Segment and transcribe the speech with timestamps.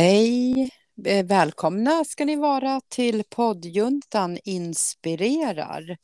[0.00, 0.70] Hej!
[1.04, 5.96] Eh, Välkomna ska ni vara till poddjuntan inspirerar.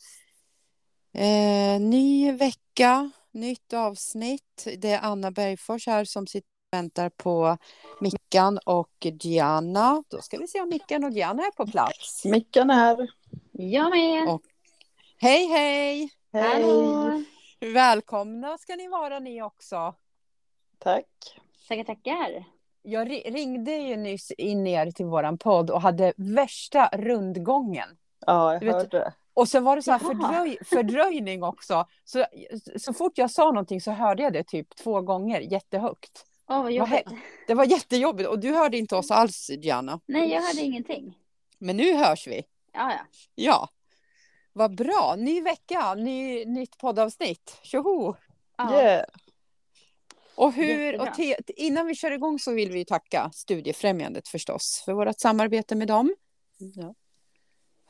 [1.15, 4.67] Eh, ny vecka, nytt avsnitt.
[4.79, 7.59] Det är Anna Bergfors här som sitter och väntar på
[8.01, 10.03] Mickan och Diana.
[10.09, 12.25] Då ska vi se om Mickan och Diana är på plats.
[12.25, 13.11] Mickan är här.
[13.53, 14.29] Jag med.
[14.29, 14.43] Och-
[15.19, 16.11] Hej, hej!
[16.33, 17.23] Hallå.
[17.61, 19.95] Välkomna ska ni vara ni också.
[20.79, 21.07] Tack.
[21.69, 22.56] Tackar, tackar.
[22.89, 27.89] Jag ri- ringde ju nyss in er till våran podd och hade värsta rundgången.
[28.27, 29.13] Ja, jag hörde det.
[29.35, 31.87] Och så var det så här fördröj, fördröjning också.
[32.05, 32.25] Så,
[32.77, 36.25] så fort jag sa någonting så hörde jag det typ två gånger jättehögt.
[36.49, 37.09] Åh, vad Vad jobbigt.
[37.47, 40.01] Det var jättejobbigt och du hörde inte oss alls Diana.
[40.07, 41.19] Nej, jag hörde ingenting.
[41.59, 42.43] Men nu hörs vi.
[42.73, 43.01] Ja, ja.
[43.35, 43.69] Ja.
[44.53, 45.15] Vad bra.
[45.19, 47.59] Ny vecka, ny, nytt poddavsnitt.
[47.63, 48.15] Tjoho!
[48.59, 48.83] ja.
[48.83, 49.05] Yeah.
[50.37, 54.93] Och, hur, och te, innan vi kör igång så vill vi tacka Studiefrämjandet förstås för
[54.93, 56.15] vårt samarbete med dem.
[56.59, 56.95] Ja.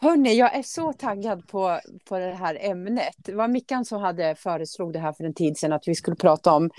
[0.01, 3.15] Hörni, jag är så taggad på, på det här ämnet.
[3.19, 6.17] Det var Mickan som hade föreslog det här för en tid sedan att vi skulle
[6.17, 6.71] prata om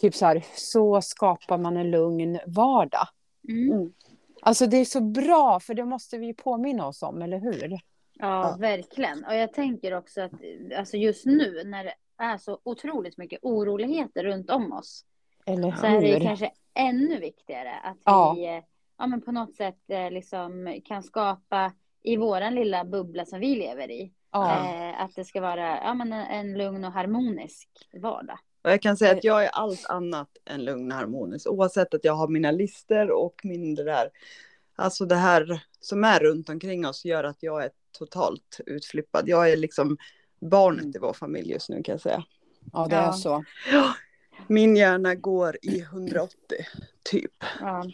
[0.00, 3.08] typ så här, så skapar man en lugn vardag.
[3.48, 3.72] Mm.
[3.72, 3.92] Mm.
[4.42, 7.68] Alltså det är så bra, för det måste vi ju påminna oss om, eller hur?
[7.70, 7.80] ja,
[8.18, 8.56] Ja.
[8.60, 9.24] verkligen.
[9.24, 10.32] Och jag tänker också att
[10.76, 15.04] alltså just nu när det är så otroligt mycket oroligheter runt om oss
[15.46, 16.20] Eller så är det hur?
[16.20, 18.34] kanske ännu viktigare att Ja.
[18.36, 18.62] vi eh,
[18.98, 23.54] ja, men på något sätt eh, liksom kan skapa i våran lilla bubbla som vi
[23.56, 24.12] lever i.
[24.32, 24.66] Ja.
[24.66, 27.68] Eh, att det ska vara ja, men en, en lugn och harmonisk
[28.02, 28.38] vardag.
[28.64, 31.46] Och jag kan säga att jag är allt annat än lugn och harmonisk.
[31.50, 34.10] Oavsett att jag har mina lister och min det där.
[34.76, 39.28] Alltså det här som är runt omkring oss gör att jag är totalt utflippad.
[39.28, 39.96] Jag är liksom
[40.40, 42.24] barnet i vår familj just nu kan jag säga.
[42.72, 43.12] ja, det är Ja.
[43.12, 43.44] så.
[44.46, 46.36] Min hjärna går i 180
[47.10, 47.32] typ.
[47.60, 47.84] Ja.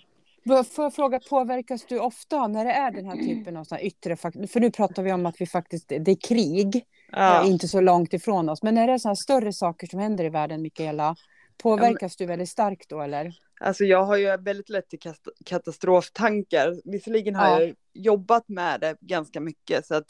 [0.45, 4.17] Vad- Får jag fråga, påverkas du ofta när det är den här typen av yttre
[4.17, 4.47] faktorer?
[4.47, 7.45] För nu pratar vi om att vi faktiskt, det är krig, Ja.
[7.47, 8.63] inte så långt ifrån oss.
[8.63, 11.17] Men när det är såna här större saker som händer i världen, Mikaela,
[11.63, 13.33] påverkas du väldigt starkt då eller?
[13.61, 14.99] Alltså jag har ju väldigt lätt till
[15.45, 16.75] katastroftankar.
[16.85, 17.61] Visserligen har Ja.
[17.61, 20.07] jag jobbat med det ganska mycket så att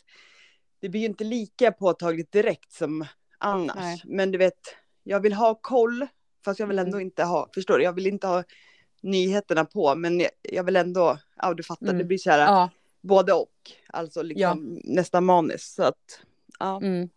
[0.85, 3.07] det blir ju inte lika påtagligt direkt som
[3.39, 3.77] annars.
[3.77, 4.03] Nej.
[4.05, 4.59] Men du vet,
[5.03, 6.07] jag vill ha koll
[6.45, 7.07] fast jag vill ändå Mm.
[7.07, 8.45] inte ha, förstår du, jag vill inte ha
[9.03, 11.99] nyheterna på men jag, jag vill ändå, ja du fattar, Mm.
[11.99, 12.71] det blir så här Ja.
[13.01, 13.51] både och.
[13.87, 16.21] Alltså liksom nästan maniskt så att,
[16.59, 16.77] ja.
[16.83, 17.09] Mm.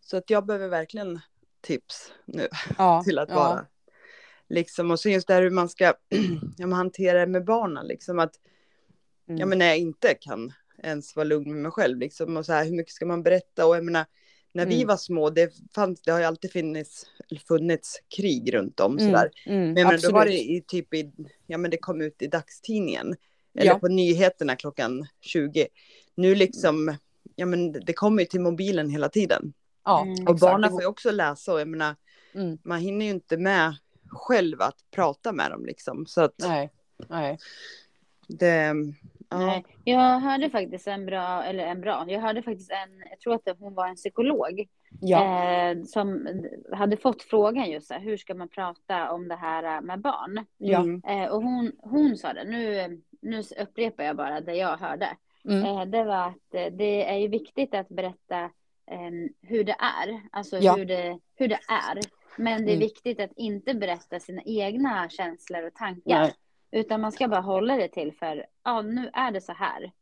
[0.00, 1.20] Så att jag behöver verkligen
[1.60, 2.48] tips nu.
[2.78, 3.02] ja.
[3.04, 3.34] till att ja.
[3.34, 3.66] vara.
[4.48, 5.94] Liksom, och så just det här hur man ska
[6.56, 7.86] ja, hantera det med barnen.
[7.86, 8.32] Liksom, att,
[9.28, 9.40] Mm.
[9.40, 11.98] ja, men när jag inte kan ens vara lugn med mig själv.
[11.98, 13.66] Liksom, och så här, hur mycket ska man berätta?
[13.66, 14.06] Och jag menar,
[14.52, 14.88] när vi Mm.
[14.88, 17.06] var små, det, fanns, det har ju alltid funnits,
[17.48, 18.98] funnits krig runt om.
[18.98, 19.10] Mm.
[19.12, 19.30] Sådär.
[19.46, 19.60] Mm.
[19.64, 21.12] Men, menar, då var det i, typ i,
[21.46, 23.16] ja men det kom ut i dagstidningen.
[23.54, 23.78] Eller Ja.
[23.78, 25.66] på nyheterna klockan 20.
[26.14, 26.96] Nu liksom,
[27.36, 29.52] ja men det kommer ju till mobilen hela tiden.
[29.84, 30.26] Ja, Mm.
[30.26, 31.96] Och barnen får ju också läsa och jag menar,
[32.34, 32.58] Mm.
[32.62, 33.76] man hinner ju inte med
[34.08, 36.06] själv att prata med dem liksom.
[36.06, 36.70] Så att Nej.
[37.08, 37.38] Nej.
[38.28, 38.74] det.
[39.38, 43.34] Nej, jag hörde faktiskt en bra, eller en bra, jag hörde faktiskt en, jag tror
[43.34, 44.68] att hon var en psykolog,
[45.00, 45.44] Ja.
[45.44, 46.28] eh, som
[46.72, 50.44] hade fått frågan just så här, hur ska man prata om det här med barn?
[50.58, 50.84] Ja.
[51.06, 55.08] Eh, och hon, hon sa det, nu, nu upprepar jag bara det jag hörde.
[55.44, 55.64] Mm.
[55.64, 58.40] Eh, det var att eh, det är ju viktigt att berätta
[58.90, 59.10] eh,
[59.42, 60.74] hur det är, alltså Ja.
[60.76, 61.98] hur, det, hur det är.
[62.36, 62.78] Men det är Mm.
[62.80, 66.20] viktigt att inte berätta sina egna känslor och tankar.
[66.20, 66.32] Nej.
[66.72, 69.92] Utan man ska bara hålla det till för, ja nu är det så här.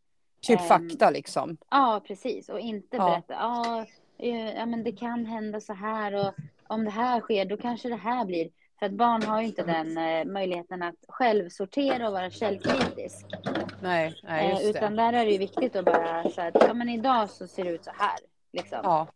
[0.42, 1.56] Typ Ehm, fakta liksom.
[1.70, 2.48] Ja, precis.
[2.48, 3.04] Och inte Ja.
[3.04, 3.86] berätta, ja,
[4.18, 6.34] eh, ja men det kan hända så här och
[6.66, 8.50] om det här sker då kanske det här blir.
[8.78, 13.26] För att barn har ju inte den eh, möjligheten att själv sortera och vara källkritisk.
[13.82, 15.02] Nej, nej Eh, just utan det.
[15.02, 17.70] där är det ju viktigt att bara så att, ja men idag så ser det
[17.70, 18.18] ut så här.
[18.52, 18.78] Liksom.
[18.82, 19.06] Ja.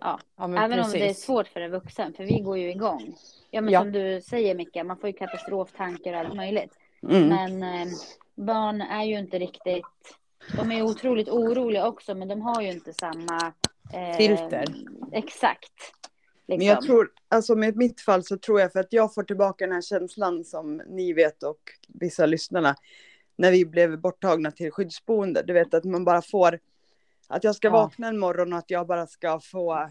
[0.00, 0.20] Ja.
[0.36, 0.94] ja men Även precis.
[0.94, 3.16] om det är svårt för en vuxen, för vi går ju igång.
[3.50, 3.80] Ja men Ja.
[3.80, 6.72] som du säger Micke, man får ju katastroftankar och allt möjligt.
[7.02, 7.28] Mm.
[7.28, 7.92] Men eh,
[8.34, 9.84] barn är ju inte riktigt...
[10.56, 13.52] De är otroligt oroliga också, men de har ju inte samma...
[13.92, 14.64] Eh, Filter.
[15.12, 15.72] Exakt.
[16.48, 16.58] Liksom.
[16.58, 19.66] Men jag tror, alltså med mitt fall så tror jag för att jag får tillbaka
[19.66, 22.74] den här känslan som ni vet och vissa lyssnarna.
[23.36, 25.42] När vi blev borttagna till skyddsboende.
[25.42, 26.58] Du vet att man bara får,
[27.28, 27.72] att jag ska Ja.
[27.72, 29.90] vakna en morgon och att jag bara ska få,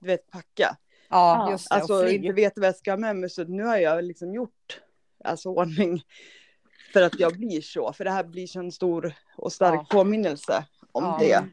[0.00, 0.76] du vet packa.
[1.08, 1.74] Ja, just det.
[1.76, 3.30] Alltså och inte vet vad jag ska ha med mig.
[3.30, 4.80] Så nu har jag liksom gjort
[5.24, 6.02] alltså, ordning
[6.92, 7.92] för att jag blir så.
[7.92, 9.86] För det här blir så en stor och stark Ja.
[9.90, 11.16] påminnelse om Ja.
[11.20, 11.44] det.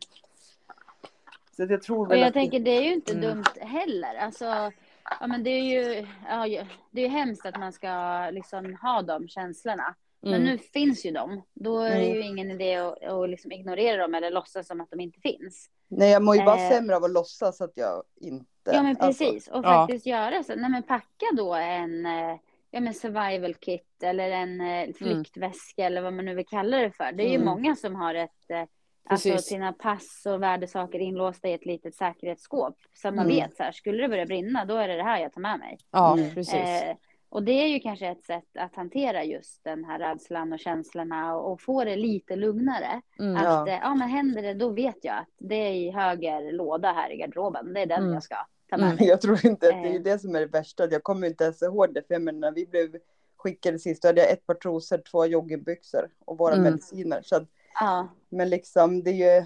[1.55, 3.21] Så jag tror Och väl jag att tänker det är ju inte Mm.
[3.29, 4.15] dumt heller.
[4.15, 4.71] Alltså,
[5.19, 9.27] Ja, men det är ju ja, det är hemskt att man ska liksom ha de
[9.27, 9.95] känslorna.
[10.23, 10.43] Men Mm.
[10.45, 11.41] nu finns ju de.
[11.53, 12.15] Då är det Mm.
[12.15, 15.69] ju ingen idé att, att liksom ignorera dem eller låtsas som att de inte finns.
[15.87, 16.69] Nej, jag mår ju bara Eh.
[16.69, 18.45] sämre av att låtsas att jag inte...
[18.65, 19.47] Ja, men alltså, precis.
[19.47, 19.61] Och ja.
[19.63, 20.55] faktiskt göra så.
[20.55, 22.37] Nej, men packa då en eh,
[22.71, 26.91] ja, men survival kit eller en eh, flyktväska eller vad man nu vill kalla det
[26.91, 27.11] för.
[27.11, 27.45] Det är ju Mm.
[27.47, 28.63] många som har ett, eh,
[29.09, 32.75] alltså sina pass och värdesaker inlåsta i ett litet säkerhetsskåp.
[32.93, 33.27] Så man Mm.
[33.35, 35.59] vet så här, skulle det börja brinna, då är det det här jag tar med
[35.59, 35.77] mig.
[35.91, 36.33] Ja, Mm.
[36.35, 36.53] precis.
[36.53, 36.95] Eh,
[37.31, 41.35] och det är ju kanske ett sätt att hantera just den här rädslan och känslorna
[41.35, 43.01] och, och få det lite lugnare.
[43.19, 43.35] Mm.
[43.37, 43.67] Att Ja.
[43.67, 43.79] ja.
[43.81, 47.17] ja, men händer det, då vet jag att det är i höger låda här i
[47.17, 47.73] garderoben.
[47.73, 48.13] Det är den Mm.
[48.13, 48.35] jag ska
[48.69, 48.95] ta med Mm.
[48.95, 49.07] mig.
[49.07, 50.01] Jag tror inte att det är Eh.
[50.01, 50.87] det som är det värsta.
[50.91, 52.07] Jag kommer inte ens ihåg det.
[52.07, 52.95] För jag menar, när vi blev
[53.37, 56.63] skickade sist, då hade jag ett par trosor, två joggingbyxor och våra Mm.
[56.63, 57.21] mediciner.
[57.23, 57.47] Så att,
[57.79, 59.45] Ja, men liksom, det är ju...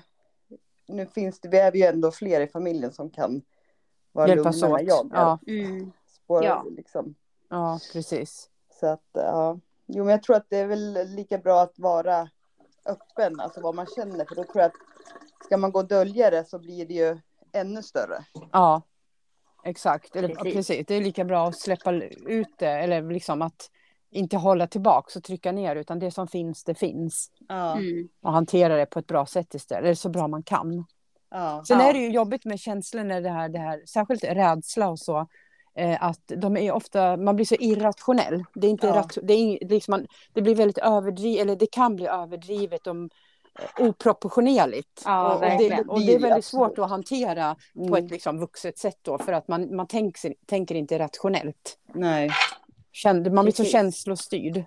[0.87, 3.41] Nu finns det, vi är ju ändå fler i familjen som kan
[4.11, 4.81] vara Hjälpas lugna åt.
[4.87, 5.09] jag är.
[5.13, 5.91] Ja, mm.
[6.07, 6.65] Spåra, Ja.
[6.77, 7.15] liksom.
[7.49, 8.49] Ja, precis.
[8.79, 9.59] Så att, ja.
[9.87, 12.29] Jo, men jag tror att det är väl lika bra att vara
[12.85, 14.25] öppen, alltså vad man känner.
[14.25, 17.17] För då tror jag att ska man gå och dölja det så blir det ju
[17.51, 18.25] ännu större.
[18.51, 18.81] Ja,
[19.63, 20.15] exakt.
[20.15, 20.53] Eller, Precis.
[20.53, 20.85] precis.
[20.87, 23.71] Det är lika bra att släppa ut det, eller liksom att
[24.09, 27.31] inte hålla tillbaka och trycka ner, utan det som finns, det finns.
[27.47, 27.77] Ja.
[27.77, 28.09] Mm.
[28.21, 30.85] Och hantera det på ett bra sätt istället, eller så bra man kan.
[31.29, 31.63] Ja.
[31.67, 31.89] Sen Ja.
[31.89, 35.27] är det ju jobbigt med känslor när det här, det här särskilt rädsla och så.
[35.77, 38.43] Eh, att de är ofta, man blir så irrationell.
[38.53, 39.07] Det, är inte Ja.
[39.23, 43.87] det, är, liksom, man, det blir väldigt överdrivet, eller det kan bli överdrivet och eh,
[43.89, 45.01] oproportionerligt.
[45.05, 48.05] Ja, och, det, och det är väldigt svårt att hantera på Mm.
[48.05, 51.77] ett liksom, vuxet sätt då, för att man, man tänker, tänker inte rationellt.
[51.93, 52.29] Nej.
[52.91, 54.63] Kände, man blir så känslostyrd.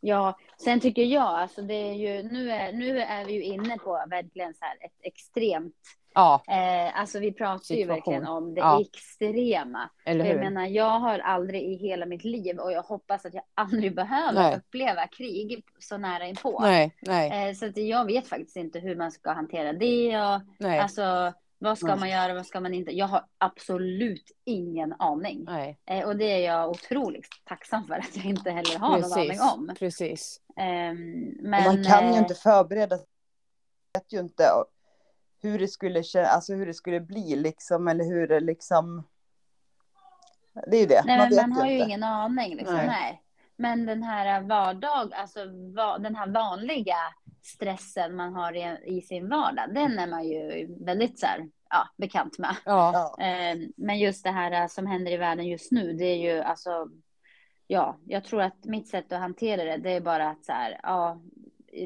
[0.00, 3.78] Ja, sen tycker jag, alltså det är ju, nu är, nu är vi ju inne
[3.78, 5.74] på verkligen så här ett extremt,
[6.14, 7.94] Ja, eh, alltså vi pratar ju Situation.
[7.94, 8.80] verkligen om det Ja.
[8.80, 9.90] extrema.
[10.04, 10.40] eller Jag hur?
[10.40, 14.32] menar, jag har aldrig i hela mitt liv och jag hoppas att jag aldrig behöver
[14.42, 14.56] Nej.
[14.56, 16.58] uppleva krig så nära inpå.
[16.60, 20.40] Nej, nej, Eh, så att jag vet faktiskt inte hur man ska hantera det och
[20.58, 20.78] nej.
[20.78, 21.98] alltså vad ska Nej.
[21.98, 22.92] man göra, vad ska man inte?
[22.92, 25.44] Jag har absolut ingen aning.
[25.46, 25.78] nej.
[25.86, 29.28] Eh, och det är jag otroligt tacksam för att jag inte heller har någon aning
[29.28, 29.74] Precis, om.
[29.78, 30.40] precis.
[30.56, 33.06] Ehm, Och men, man kan ju eh, inte förbereda sig.
[33.94, 34.44] Man vet ju inte
[35.42, 39.08] hur det skulle, alltså hur det skulle bli liksom, eller hur det liksom...
[40.66, 41.84] Det är ju det, Nej, man man har ju inte.
[41.86, 42.56] ingen aning.
[42.56, 42.76] Liksom.
[42.76, 42.86] Nej.
[42.86, 43.22] Nej.
[43.56, 45.40] Men den här vardag, alltså
[45.76, 46.96] va, den här vanliga
[47.42, 51.88] stressen man har i, i sin vardag, den är man ju väldigt så här, ja,
[51.96, 52.56] bekant med.
[52.64, 53.16] Ja.
[53.20, 56.88] Eh, Men just det här som händer i världen just nu, det är ju alltså,
[57.66, 60.80] ja, jag tror att mitt sätt att hantera det, det är bara att så här,
[60.82, 61.20] ja,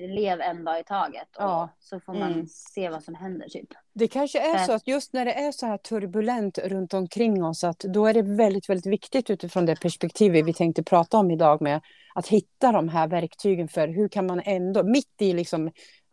[0.00, 1.68] lev en dag i taget och Ja.
[1.80, 2.46] så får man Mm.
[2.46, 3.68] se vad som händer typ.
[3.92, 7.64] Det kanske är så att just när det är så här turbulent runt omkring oss
[7.64, 11.62] att då är det väldigt, väldigt viktigt utifrån det perspektivet vi tänkte prata om idag
[11.62, 11.80] med
[12.14, 15.70] att hitta de här verktygen för hur kan man ändå, mitt i liksom,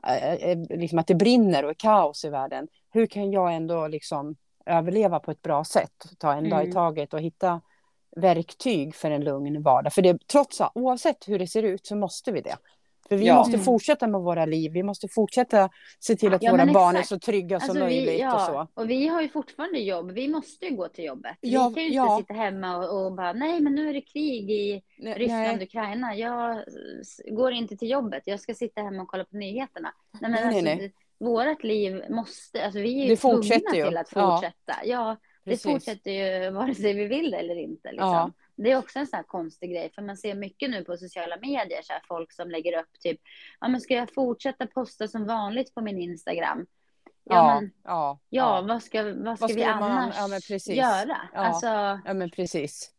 [0.07, 3.87] eh, eh, liksom att det brinner och är kaos i världen, hur kan jag ändå
[3.87, 4.35] liksom
[4.65, 6.73] överleva på ett bra sätt, ta en dag i Mm.
[6.73, 7.61] taget och hitta
[8.15, 9.93] verktyg för en lugn vardag.
[9.93, 12.55] För det, trots allt, oavsett hur det ser ut så måste vi det.
[13.09, 13.35] För vi Ja.
[13.35, 13.65] måste Mm.
[13.65, 15.69] fortsätta med våra liv, vi måste fortsätta
[15.99, 18.41] se till att Ja, våra barn är så trygga som Alltså, möjligt vi, ja, och
[18.41, 18.81] så.
[18.81, 20.11] och vi har ju fortfarande jobb.
[20.11, 21.37] Vi måste ju gå till jobbet.
[21.41, 24.01] Ja, vi kan ju inte sitta hemma och, och bara, nej men nu är det
[24.01, 25.63] krig i Nej, Ryssland, nej.
[25.63, 26.15] Ukraina.
[26.15, 26.63] Jag
[27.31, 28.23] går inte till jobbet.
[28.25, 29.93] Jag ska sitta hemma och kolla på nyheterna.
[30.21, 30.93] Nej, men Nej, alltså, nej.
[31.19, 33.41] Vårt liv måste, alltså vi är ju tvungna
[33.71, 34.73] till att fortsätta.
[34.85, 35.71] Ja, det Precis.
[35.71, 37.91] fortsätter ju vare sig vi vill det eller inte.
[37.91, 38.33] Liksom.
[38.55, 38.63] Ja.
[38.63, 41.37] Det är också en sån här konstig grej, för man ser mycket nu på sociala
[41.37, 43.19] medier, så här, folk som lägger upp typ,
[43.59, 46.65] ja men ska jag fortsätta posta som vanligt på min Instagram?
[47.23, 48.61] Ja, Ja, men ja, Ja, ja.
[48.67, 50.75] vad ska, vad ska ska vi man- annars ja, men precis.
[50.75, 51.17] göra?
[51.33, 51.39] Ja.
[51.39, 51.67] Alltså,
[52.05, 52.89] ja, men precis.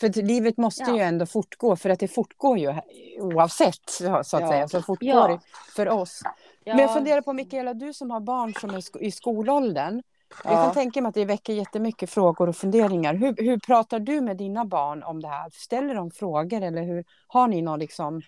[0.00, 0.96] För livet måste Ja.
[0.96, 2.74] ju ändå fortgå, för att det fortgår ju
[3.20, 4.48] oavsett, så att Ja.
[4.48, 4.68] säga.
[4.68, 5.40] Så fortgår Ja.
[5.76, 6.20] för oss.
[6.64, 10.02] ja, Men jag funderar på, Mikaela, du som har barn som är i skolåldern.
[10.44, 10.64] Jag Ja.
[10.64, 13.14] kan tänka mig att det väcker jättemycket frågor och funderingar.
[13.14, 15.50] Hur, hur pratar du med dina barn om det här?
[15.52, 18.22] Ställer de frågor eller hur har ni någon liksom,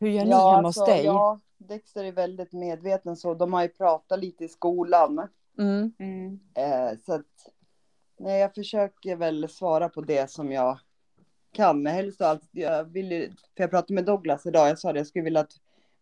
[0.00, 0.92] hur gör ni hemma hos dig?
[0.92, 3.34] alltså, Ja, Dexter är väldigt medveten så.
[3.34, 5.28] De har ju pratat lite i skolan.
[5.58, 7.22] Mm, mm, Eh, så att,
[8.18, 10.78] nej, jag försöker väl svara på det som jag
[11.52, 11.82] kan.
[11.82, 14.98] Men helst allt, jag vill ju- för jag pratade med Douglas idag, jag sa det,
[15.00, 15.52] jag skulle vilja att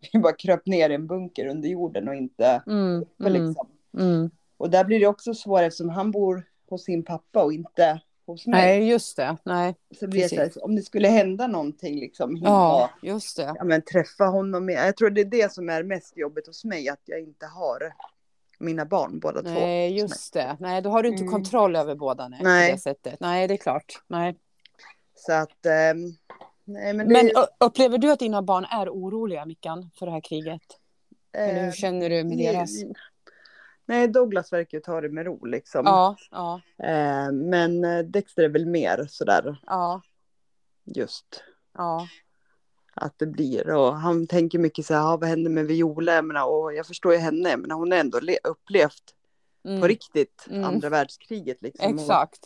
[0.12, 3.66] vi bara kröp ner i en bunker under jorden och inte, mm, för mm, liksom.
[3.98, 4.30] mm.
[4.56, 8.46] Och där blir det också svårt eftersom han bor hos sin pappa och inte hos
[8.46, 8.60] mig.
[8.62, 9.36] Nej, just det.
[9.44, 9.74] Nej.
[10.00, 13.54] så blir det så om det skulle hända någonting liksom, Ja, just det.
[13.58, 14.68] ja, men träffa honom.
[14.68, 17.94] Jag tror det är det som är mest jobbigt hos mig, att jag inte har
[18.58, 19.50] mina barn båda två.
[19.50, 20.56] Nej, just det.
[20.60, 21.32] Nej, då har du inte Mm.
[21.32, 22.28] kontroll över båda.
[22.28, 22.72] Nej, Nej.
[22.72, 23.20] Det sättet.
[23.20, 24.02] Nej, det är klart.
[24.06, 24.36] Nej.
[25.14, 25.96] Så att, ehm,
[26.64, 27.30] nej men det, Men
[27.60, 30.62] upplever du att dina barn är oroliga, Mickan, för det här kriget?
[31.32, 32.70] Eller hur eh, känner du med deras?
[33.86, 35.82] Nej, Douglas verkar ju ta det med ro liksom.
[35.86, 40.02] Ja, ja, Eh, men eh, Dexter är väl mer sådär ja,
[40.84, 41.42] just
[41.74, 42.06] ja.
[42.94, 43.70] att det blir.
[43.70, 46.14] Och han tänker mycket så här, "Ja, vad händer med Viola?
[46.14, 49.14] Jag menar, och jag förstår ju henne, men hon har ändå le- upplevt
[49.66, 50.64] Mm, på riktigt Mm.
[50.64, 51.62] andra världskriget.
[51.62, 51.94] Liksom.
[51.94, 52.40] Och Exakt.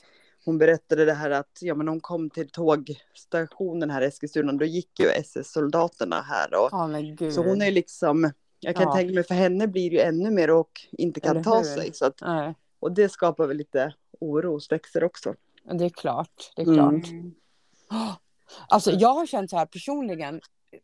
[0.44, 4.64] Hon berättade det här att ja, men hon kom till tågstationen här i Eskilstuna, då
[4.64, 6.48] gick ju SS-soldaterna här.
[6.54, 6.70] Och,
[7.16, 7.32] gud.
[7.34, 8.94] Så hon är liksom, jag kan Ja.
[8.94, 11.64] tänka mig för henne blir det ju ännu mer och inte kan Eller ta hur?
[11.64, 11.92] sig.
[11.92, 15.34] Så att, Nej, och det skapar väl lite oro hos Dexter också.
[15.72, 16.52] det är klart.
[16.56, 16.76] Det är Mm.
[16.76, 17.10] klart.
[17.10, 17.32] Mm.
[18.68, 20.40] Alltså, jag har känt så här personligen.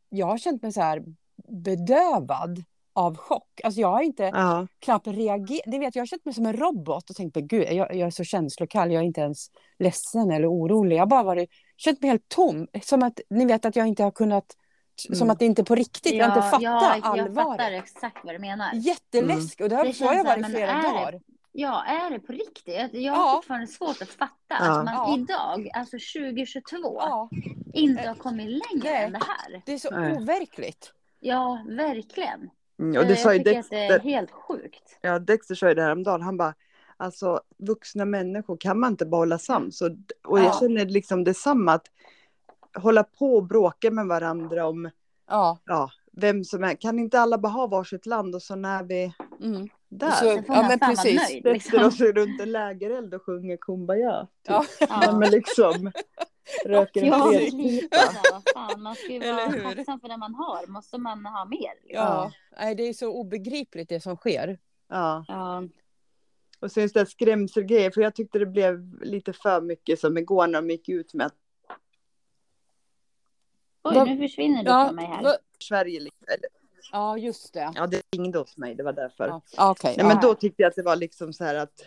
[0.08, 1.02] Jag har känt mig så här
[1.48, 2.62] bedövad
[2.92, 3.60] av chock.
[3.64, 5.62] Alltså, jag har inte Ja, knappt reagerat.
[5.66, 8.06] Det vet, jag har känt mig som en robot och tänkt på gud, jag, jag
[8.06, 8.92] är så känslokall.
[8.92, 9.46] Jag är inte ens
[9.78, 10.96] ledsen eller orolig.
[10.96, 12.66] Jag har bara varit, känt mig helt tom.
[12.82, 14.44] Som att ni vet att jag inte har kunnat,
[14.96, 15.30] som Mm.
[15.30, 16.14] att det inte är på riktigt.
[16.14, 17.34] jag har inte fattat ja, jag allvaret.
[17.34, 18.70] fattar exakt vad du menar.
[18.74, 19.60] Jätteläskigt.
[19.60, 21.20] Och det har Det så har jag varit i flera dagar.
[21.52, 22.74] Ja, är det på riktigt?
[22.74, 23.12] Jag jag Ja.
[23.14, 24.56] har fortfarande svårt att fatta Ja.
[24.78, 25.16] att man Ja.
[25.18, 27.28] idag, alltså 2022, Ja,
[27.74, 29.04] inte har kommit längre Nej.
[29.04, 29.62] än det här.
[29.66, 30.12] det är så Nej.
[30.16, 30.92] overkligt.
[31.20, 32.50] Ja, verkligen.
[32.78, 34.98] mm, och det Eh, sa ju jag tycker att det är Dexter, helt sjukt.
[35.00, 36.22] ja, Dexter sa ju det här om dagen.
[36.22, 36.54] han bara,
[36.96, 39.80] alltså vuxna människor kan man inte bara hålla sams.
[39.82, 39.90] Och,
[40.26, 40.56] och jag Ja.
[40.60, 41.86] känner liksom detsamma, att
[42.74, 44.90] hålla på och bråka med varandra om
[45.28, 45.58] Ja.
[45.64, 49.14] ja, vem som är, kan inte alla bara ha varsitt land och så när vi
[49.42, 49.68] Mm.
[49.88, 50.10] där.
[50.10, 51.04] Så- ja, men precis.
[51.04, 51.36] nöjd.
[51.42, 51.84] Sätter Liksom.
[51.84, 54.20] oss runt en lägereld och sjunger Kumbaya.
[54.20, 54.28] Typ.
[54.48, 54.64] Ja.
[54.88, 55.16] Ja.
[55.18, 55.92] Men liksom
[56.66, 57.08] röker en
[57.90, 58.42] Ja.
[58.54, 60.66] Fan, man ska ju vara tacksam för det man har.
[60.66, 61.82] Måste man ha mer?
[61.82, 62.04] Liksom.
[62.04, 62.32] Ja.
[62.58, 64.58] Nej, det är så obegripligt det som sker.
[64.88, 65.24] Ja.
[65.28, 65.62] Ja.
[66.60, 70.46] Och sen just det skrämselgrejer, för jag tyckte det blev lite för mycket som igår
[70.46, 71.34] när de gick ut med att
[73.84, 75.36] Oj, nu försvinner du Ja, från mig här.
[75.60, 76.48] Sverige, liksom- eller,
[76.92, 77.72] ja just det.
[77.74, 79.28] ja det ringde hos mig, det var därför.
[79.56, 79.70] Ja.
[79.70, 79.94] Okej.
[79.98, 81.84] Nej, men då tyckte jag att det var liksom så här att,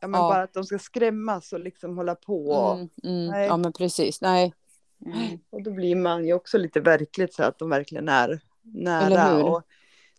[0.00, 0.28] ja men Ja.
[0.28, 2.46] bara att de ska skrämmas och liksom hålla på.
[2.50, 2.88] Och, Mm,
[3.28, 3.42] mm.
[3.42, 4.20] Ja, men precis.
[4.20, 4.54] Nej.
[5.06, 5.38] Mm.
[5.50, 8.40] och då blir man ju också lite verkligt så att de verkligen är Eller
[9.10, 9.24] nära.
[9.36, 9.42] hur?
[9.44, 9.62] Och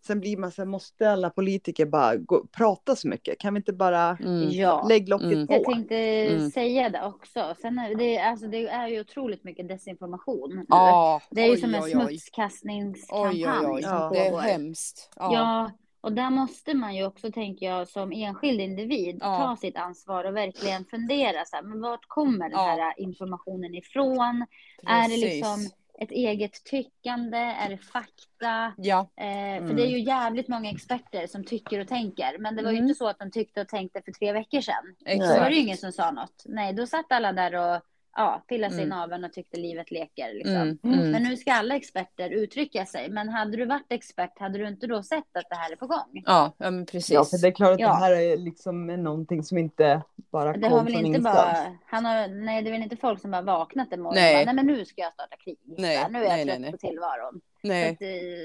[0.06, 3.38] sen blir man så här, måste alla politiker bara gå, prata så mycket?
[3.38, 4.48] Kan vi inte bara Mm.
[4.50, 4.86] Ja.
[4.88, 5.46] lägga locket Mm.
[5.46, 5.52] på?
[5.54, 6.50] Jag tänkte Mm.
[6.50, 7.54] säga det också.
[7.62, 10.64] Sen är det, alltså det är ju otroligt mycket desinformation nu.
[10.68, 14.10] Ja, det är ju oj, som en oj, smutskastningskampanj Oj, oj, Ja.
[14.12, 15.10] Det är hemskt.
[15.16, 15.32] Ja.
[15.34, 15.70] Ja.
[16.00, 19.38] och där måste man ju också, tänker jag, som enskild individ Ja.
[19.38, 22.64] ta sitt ansvar och verkligen fundera så här, men vart kommer den Ja.
[22.64, 24.46] här informationen ifrån?
[24.86, 25.24] Är det Precis.
[25.34, 25.58] liksom
[25.98, 27.38] ett eget tyckande?
[27.38, 28.72] Är det fakta?
[28.76, 29.68] Ja, Eh, Mm.
[29.68, 32.38] För det är ju jävligt många experter som tycker och tänker.
[32.38, 32.88] Men det var ju Mm.
[32.88, 34.94] inte så att de tyckte och tänkte för tre veckor sedan.
[34.98, 35.40] Så exakt.
[35.40, 36.42] var det ju ingen som sa något.
[36.46, 37.82] Nej, då satt alla där och
[38.16, 38.98] ja, pillade sig i Mm.
[38.98, 40.32] naveln och tyckte livet leker.
[40.34, 40.54] Liksom.
[40.54, 41.10] Mm, mm.
[41.10, 43.10] Men nu ska alla experter uttrycka sig.
[43.10, 45.86] Men hade du varit expert, hade du inte då sett att det här är på
[45.86, 46.22] gång?
[46.26, 47.10] Ja, ja, men precis.
[47.14, 47.88] Ja, för det är klart att Ja.
[47.88, 51.56] det här är liksom någonting som inte bara Det kom har väl från inte bara,
[51.86, 54.34] han har, nej, det är väl inte folk som har vaknat en morgon Nej.
[54.34, 55.58] bara, nej men nu ska jag starta krig.
[55.64, 56.70] Nej, nu är jag nej, nej, trött nej.
[56.72, 57.40] på tillvaron.
[57.64, 58.00] Nej, att,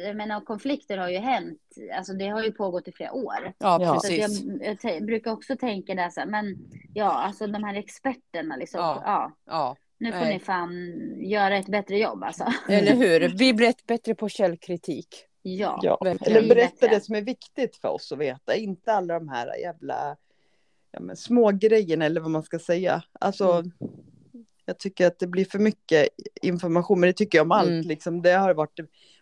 [0.07, 1.59] jag menar, konflikter har ju hänt,
[1.97, 3.53] alltså det har ju pågått i flera år.
[3.57, 4.43] ja, precis.
[4.61, 6.57] jag, jag brukar också tänka där så här, men
[6.93, 9.01] ja, alltså de här experterna liksom, Ja.
[9.05, 10.33] ja, Ja, nu får Nej.
[10.33, 10.73] ni fan
[11.21, 12.45] göra ett bättre jobb alltså.
[12.69, 13.29] eller hur?
[13.37, 15.07] Vi blir bättre på källkritik.
[15.41, 19.29] Ja, Ja, eller berätta det som är viktigt för oss att veta, inte alla de
[19.29, 20.15] här jävla
[20.91, 23.03] ja, men små grejerna eller vad man ska säga.
[23.19, 23.71] Alltså, Mm.
[24.65, 26.07] jag tycker att det blir för mycket
[26.41, 27.69] information, men det tycker jag om allt.
[27.69, 27.87] Mm.
[27.87, 28.79] Liksom, det har varit,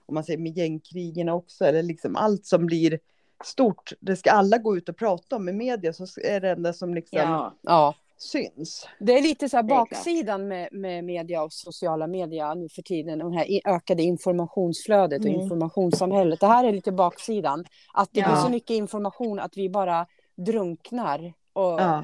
[0.07, 2.99] om man säger med gängkrigen också, eller liksom allt som blir
[3.43, 6.73] stort, det ska alla gå ut och prata om i media, så är det enda
[6.73, 8.87] som liksom ja, Ja, syns.
[8.99, 13.19] det är lite så här baksidan med, med media och sociala medier nu för tiden.
[13.19, 15.41] Det här ökade informationsflödet och Mm.
[15.41, 16.39] informationssamhället.
[16.39, 17.65] Det här är lite baksidan.
[17.93, 18.27] Att det Ja.
[18.27, 21.33] blir så mycket information att vi bara drunknar.
[21.53, 22.03] Och Ja.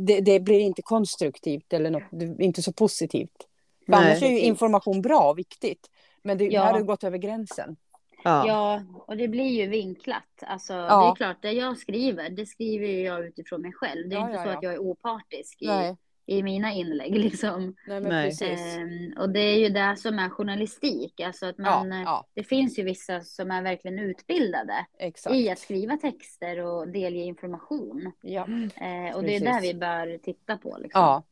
[0.00, 2.02] det, det blir inte konstruktivt eller något,
[2.40, 3.48] inte så positivt.
[3.86, 4.00] För Nej.
[4.10, 5.90] annars är ju information bra och viktigt.
[6.24, 6.62] Men det, Ja.
[6.62, 7.76] här har ju gått över gränsen.
[8.24, 8.46] Ja.
[8.46, 10.22] ja, och det blir ju vinklat.
[10.42, 11.04] Alltså, Ja.
[11.04, 14.08] Det är klart, det jag skriver, det skriver ju jag utifrån mig själv.
[14.08, 14.56] Det är Ja, inte ja, så ja.
[14.56, 17.18] att jag är opartisk i, i mina inlägg.
[17.18, 17.74] Liksom.
[17.86, 18.28] nej men Nej.
[18.30, 18.76] precis.
[18.76, 21.20] Ehm, och det är ju det som är journalistik.
[21.20, 25.36] Alltså att man, ja, ja, Det finns ju vissa som är verkligen utbildade exakt.
[25.36, 28.12] i att skriva texter och delge information.
[28.22, 30.76] Ja, Eh, och det är där vi bör titta på.
[30.80, 31.00] Liksom.
[31.00, 31.22] ja.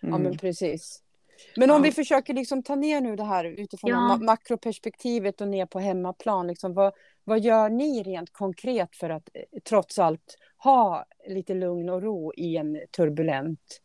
[0.00, 0.22] Ja, Mm.
[0.22, 1.02] men precis.
[1.56, 1.82] Men om Ja.
[1.82, 3.96] vi försöker liksom ta ner nu det här utifrån Ja.
[3.96, 6.46] ma- makroperspektivet och ner på hemmaplan.
[6.46, 6.92] Liksom, vad,
[7.24, 12.32] vad gör ni rent konkret för att eh, trots allt ha lite lugn och ro
[12.36, 13.80] i en turbulent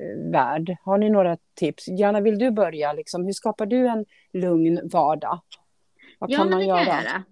[0.00, 0.76] eh, värld?
[0.82, 1.88] Har ni några tips?
[1.88, 2.92] Gärna vill du börja?
[2.92, 3.24] Liksom?
[3.24, 5.40] Hur skapar du en lugn vardag?
[6.18, 6.84] Vad ja, kan man göra?
[6.84, 7.22] kan.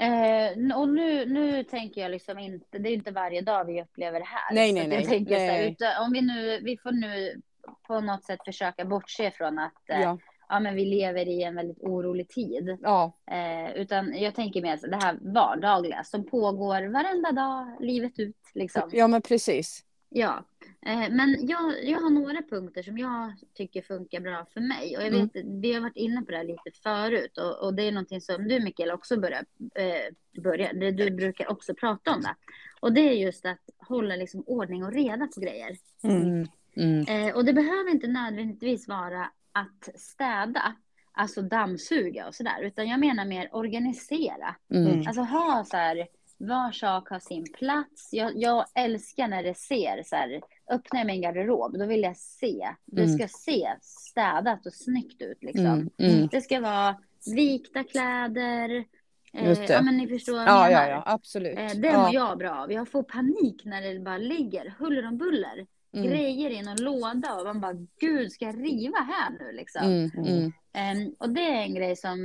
[0.00, 4.18] Eh, och nu, nu tänker jag liksom inte, det är inte varje dag vi upplever
[4.20, 4.54] det här.
[4.54, 5.48] Nej, nej, att jag nej, Så nej.
[5.48, 7.40] här, utan, om vi nu, vi får nu
[7.86, 10.18] på något sätt försöka bortse från att eh, ja.
[10.50, 12.78] Ja, men vi lever i en väldigt orolig tid.
[12.82, 18.36] ja, Eh, utan jag tänker mer det här vardagliga som pågår varenda dag, livet ut
[18.54, 18.90] liksom.
[18.92, 19.84] ja, men precis.
[20.10, 20.44] Ja,
[20.86, 24.96] eh, men jag, jag har några punkter som jag tycker funkar bra för mig.
[24.96, 25.28] Och jag Mm.
[25.34, 28.20] vet, vi har varit inne på det här lite förut och, och det är någonting
[28.20, 29.44] som du Mikael också börjar,
[29.74, 32.34] eh, börjar, det du brukar också prata om det.
[32.80, 35.76] Och det är just att hålla liksom ordning och reda på grejer.
[36.04, 36.46] Mm.
[36.78, 37.28] Mm.
[37.28, 40.76] Eh, och det behöver inte nödvändigtvis vara att städa,
[41.12, 44.54] alltså dammsuga och sådär, utan jag menar mer organisera.
[44.74, 44.98] Mm.
[45.06, 46.06] Alltså ha så här,
[46.38, 48.08] var sak har sin plats.
[48.12, 52.16] Jag, jag älskar när det ser så här, öppnar jag min garderob, då vill jag
[52.16, 52.68] se.
[52.84, 53.18] Det Mm.
[53.18, 55.66] ska se städat och snyggt ut liksom.
[55.66, 55.90] Mm.
[55.98, 56.28] Mm.
[56.30, 56.96] Det ska vara
[57.34, 58.84] vikta kläder.
[59.32, 60.82] Eh, ja, men ni förstår vad jag Ja, menar.
[60.82, 61.58] ja, ja, absolut.
[61.58, 62.10] Eh, det mår ja.
[62.12, 62.72] jag bra av.
[62.72, 65.66] Jag får panik när det bara ligger huller om buller.
[65.94, 66.06] Mm.
[66.10, 69.82] Grejer i någon låda och man bara, gud, ska jag riva här nu liksom?
[69.82, 70.10] Mm.
[70.26, 70.52] Mm.
[70.72, 72.18] Ehm, och det är en grej som,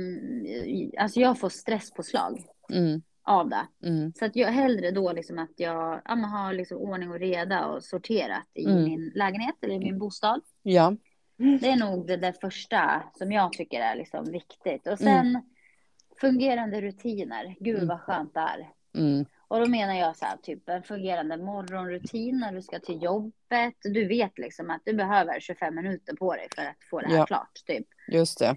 [0.46, 2.42] eh, alltså jag får stresspåslag
[2.72, 3.02] Mm.
[3.22, 3.66] av det.
[3.88, 4.12] Mm.
[4.18, 7.66] Så att jag hellre då liksom att jag ja, men har liksom ordning och reda
[7.66, 8.84] och sorterat i Mm.
[8.84, 10.40] min lägenhet eller i min bostad.
[10.62, 10.96] Ja.
[11.36, 14.86] Det är nog det där första som jag tycker är liksom viktigt.
[14.86, 15.42] Och sen
[16.20, 17.56] fungerande rutiner.
[17.60, 18.70] Gud vad skönt det är.
[19.00, 19.24] Mm.
[19.48, 23.74] Och då menar jag så här, typ en fungerande morgonrutin när du ska till jobbet.
[23.82, 27.16] Du vet liksom att du behöver 25 minuter på dig för att få det här
[27.16, 27.26] Ja.
[27.26, 27.52] klart.
[27.66, 27.86] Typ.
[28.08, 28.56] Just det.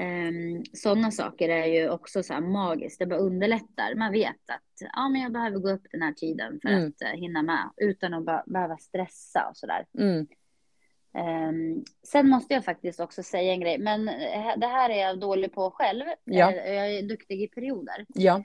[0.00, 2.98] Um, Sådana saker är ju också så här magiskt.
[2.98, 3.94] Det bara underlättar.
[3.94, 6.88] Man vet att ja, men jag behöver gå upp den här tiden för Mm.
[6.88, 9.86] att uh, hinna med utan att be- behöva stressa och sådär.
[9.98, 10.26] Mm.
[11.48, 15.20] Um, sen måste jag faktiskt också säga en grej, men eh, det här är jag
[15.20, 16.04] dålig på själv.
[16.24, 16.52] Ja.
[16.52, 18.06] Eh, Jag är duktig i perioder.
[18.08, 18.42] Ja.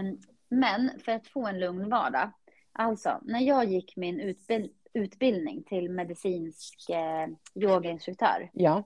[0.00, 0.18] Um,
[0.50, 2.30] men för att få en lugn vardag.
[2.72, 8.50] Alltså, när jag gick min utbild- utbildning till medicinsk eh, yogainstruktör.
[8.52, 8.84] Ja.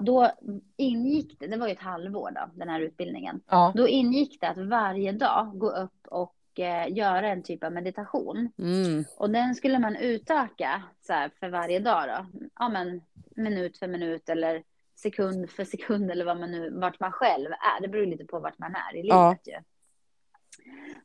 [0.00, 0.30] Då
[0.76, 3.40] ingick det, det var ju ett halvår då, den här utbildningen.
[3.46, 3.72] Ja.
[3.76, 8.52] Då ingick det att varje dag gå upp och eh, göra en typ av meditation.
[8.58, 9.04] Mm.
[9.16, 12.48] Och den skulle man utöka så här, för varje dag då.
[12.58, 13.00] Ja men
[13.36, 14.62] minut för minut eller
[14.94, 17.82] sekund för sekund eller vad man nu, vart man själv är.
[17.82, 19.36] Det beror lite på vart man är i livet Ja.
[19.46, 19.52] ju.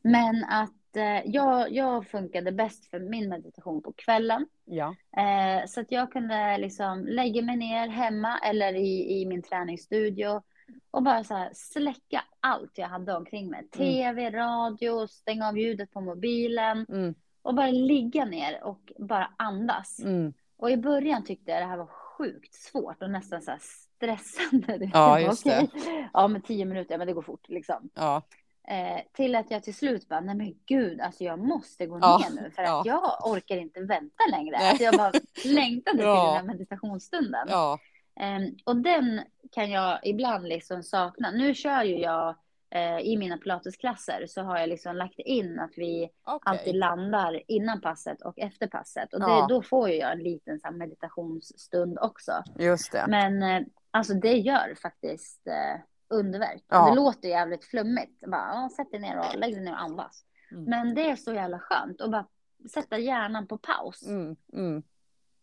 [0.02, 4.46] Men att eh, jag, jag funkade bäst för min meditation på kvällen.
[4.64, 4.94] Ja.
[5.16, 10.42] Eh, så att jag kunde liksom lägga mig ner hemma eller i, i min träningsstudio
[10.90, 13.68] och bara så här släcka allt jag hade omkring mig.
[13.68, 17.14] Tv, radio, stänga av ljudet på mobilen Mm.
[17.42, 20.00] och bara ligga ner och bara andas.
[20.00, 20.32] Mm.
[20.56, 21.86] Och i början tyckte jag det här var
[22.18, 24.90] sjukt svårt och nästan så stressande.
[24.92, 25.68] Ja, just det.
[26.12, 27.88] Ja, men tio minuter, ja, men det går fort liksom.
[27.94, 28.22] Ja.
[28.70, 32.18] Eh, till att jag till slut bara, nej men gud, alltså jag måste gå Ja,
[32.18, 32.82] ner nu för att ja.
[32.86, 34.56] jag orkar inte vänta längre.
[34.56, 35.12] Alltså jag bara
[35.44, 36.14] längtade Ja.
[36.14, 37.46] till den här meditationsstunden.
[37.50, 37.78] Ja.
[38.20, 39.20] Eh, och den
[39.52, 41.30] kan jag ibland liksom sakna.
[41.30, 42.34] Nu kör ju jag
[42.70, 46.40] eh, i mina pilatesklasser så har jag liksom lagt in att vi Okej.
[46.44, 49.14] alltid landar innan passet och efter passet.
[49.14, 52.32] Och det, då får ju jag en liten så meditationsstund också.
[52.58, 53.04] Just det.
[53.08, 56.64] Men eh, alltså det gör faktiskt eh, underverk.
[56.68, 56.88] Ja.
[56.88, 58.26] Det låter jävligt flummigt.
[58.26, 60.24] Bara, sätt dig ner och lägg dig ner och andas.
[60.50, 60.64] Mm.
[60.64, 62.26] Men det är så jävla skönt att bara
[62.70, 64.06] sätta hjärnan på paus.
[64.06, 64.36] Mm.
[64.52, 64.82] Mm.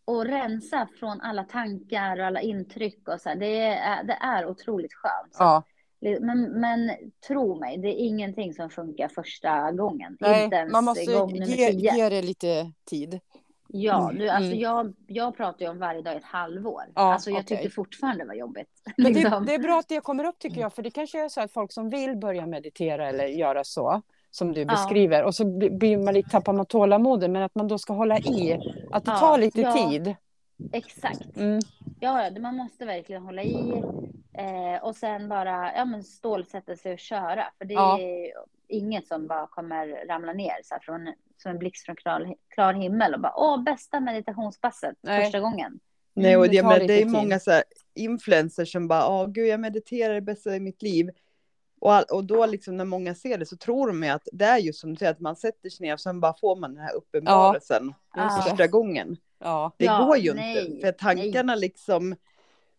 [0.04, 3.36] Och rensa från alla tankar och alla intryck och så här.
[3.36, 5.36] Det är, det är otroligt skönt.
[5.38, 5.62] Ja.
[6.00, 6.90] men, men
[7.28, 10.16] tro mig, det är ingenting som funkar första gången.
[10.20, 13.20] Nej, man måste ge, ge det lite tid.
[13.68, 14.58] Ja, Mm, du, alltså mm.
[14.60, 16.82] jag, jag pratar ju om varje dag i ett halvår.
[16.94, 17.56] Ja, alltså jag okej.
[17.58, 18.68] tyckte fortfarande det var jobbigt.
[18.96, 19.46] Men det, Liksom.
[19.46, 21.52] det är bra att det kommer upp tycker jag, för det kanske är så att
[21.52, 24.66] folk som vill börja meditera eller göra så, som du Ja.
[24.66, 27.92] beskriver, och så bli- blir man lite, tappar man tålamodet, men att man då ska
[27.92, 28.52] hålla i,
[28.92, 29.72] att det Ja, tar lite ja.
[29.72, 30.14] tid.
[30.72, 31.36] Exakt.
[31.36, 31.60] Mm.
[32.00, 33.82] Ja, ja, man måste verkligen hålla i
[34.38, 37.44] eh, och sen bara ja, men stålsätta sig och köra.
[37.58, 37.98] För det Ja.
[38.00, 38.32] är
[38.68, 42.72] inget som bara kommer ramla ner så här, från, som en blixt från klar, klar
[42.74, 45.24] himmel och bara åh, bästa meditationspasset Nej.
[45.24, 45.80] första gången.
[46.14, 49.26] Nej, och Mm, det det, men det är många så här influencers som bara, åh
[49.26, 51.10] gud jag mediterar det bästa i mitt liv.
[51.80, 54.44] Och, all, och då liksom när många ser det så tror de ju att det
[54.44, 56.74] är just som du säger att man sätter sig ner och sen bara får man
[56.74, 58.42] den här uppenbarelsen Ja.
[58.48, 59.16] första gången.
[59.38, 59.72] Ja.
[59.76, 62.16] Det Ja, går ju nej, inte, för tankarna liksom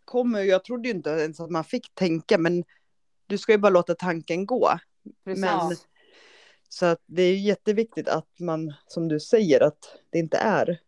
[0.05, 2.63] kommer, jag trodde ju inte ens att man fick tänka, men
[3.27, 4.69] du ska ju bara låta tanken gå.
[5.23, 5.41] Precis.
[5.41, 5.71] Men Ja.
[6.79, 10.79] Så att det är jätteviktigt att man, som du säger, att det inte är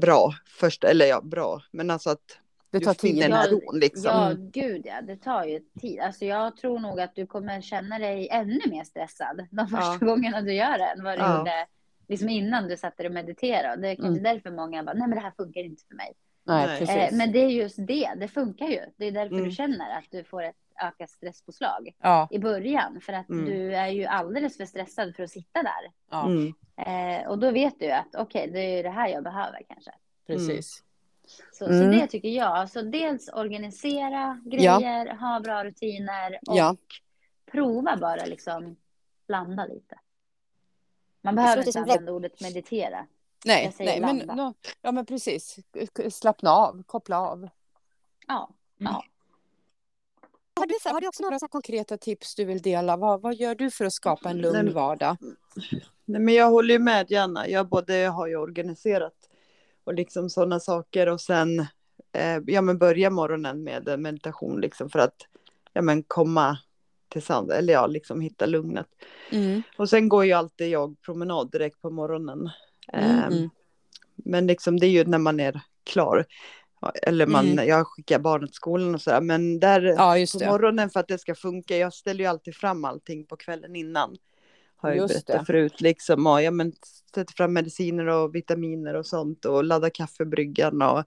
[0.00, 2.38] bra först, eller ja, bra, men alltså att
[2.70, 3.16] Det tar tid.
[3.16, 4.10] Ja, ron liksom.
[4.12, 6.00] Ja, gud ja, det tar ju tid.
[6.00, 10.06] Alltså jag tror nog att du kommer känna dig ännu mer stressad de första Ja.
[10.06, 11.38] gångerna du gör det än vad du Ja.
[11.38, 11.66] gjorde
[12.08, 13.82] liksom innan du satte dig och mediterade.
[13.82, 14.22] Det är kanske Mm.
[14.22, 16.12] därför många bara, nej men det här funkar inte för mig.
[16.44, 16.82] Nej.
[16.82, 18.80] Eh, men det är just det, det funkar ju.
[18.96, 19.44] Det är därför Mm.
[19.48, 23.00] du känner att du får ett ökat stresspåslag Ja, i början.
[23.00, 23.44] För att Mm.
[23.44, 25.92] du är ju alldeles för stressad för att sitta där.
[26.10, 26.54] ja Mm.
[26.76, 29.90] Eh, och då vet du att okej, det är det här jag behöver kanske.
[30.26, 30.82] precis.
[31.52, 31.78] Så, Mm.
[31.92, 32.46] så det tycker jag.
[32.56, 36.76] Alltså dels organisera grejer, ha bra rutiner och Ja.
[37.52, 38.76] prova bara liksom
[39.26, 39.98] blanda lite.
[41.22, 43.06] Man behöver inte som använda ordet meditera.
[43.46, 45.58] Nej, Jag säger nej men, nå- ja, men precis.
[46.10, 47.48] Slappna av, koppla av.
[48.28, 49.04] Ja, ja.
[50.60, 52.96] Har du, har du också några Några konkreta tips du vill dela?
[52.96, 55.16] Vad, vad gör du för att skapa en lugn Nej, vardag?
[56.04, 57.48] Nej, men jag håller ju med Janna.
[57.48, 59.14] Jag både har ju organiserat
[59.84, 61.60] och liksom sådana saker och sen
[62.12, 65.16] eh, ja, men börja morgonen med meditation liksom för att
[65.72, 66.58] ja, men komma
[67.08, 68.86] till sand eller ja, liksom hitta lugnet.
[69.32, 69.62] Mm.
[69.76, 72.50] Och sen går ju alltid jag promenad direkt på morgonen.
[72.92, 73.50] Eh, mm.
[74.14, 76.26] Men liksom det är ju när man är klar.
[77.02, 77.68] Eller man, Mm.
[77.68, 79.20] jag skickar barnet till skolan och sådär.
[79.20, 81.76] Men där Ja, på morgonen för att det ska funka.
[81.76, 84.16] Jag ställer ju alltid fram allting på kvällen innan.
[84.76, 85.44] Har jag berättat det.
[85.44, 85.80] förut.
[85.80, 86.72] Liksom, och, ja, men,
[87.14, 89.44] sätter fram mediciner och vitaminer och sånt.
[89.44, 90.82] Och laddar kaffebryggan.
[90.82, 91.04] Och,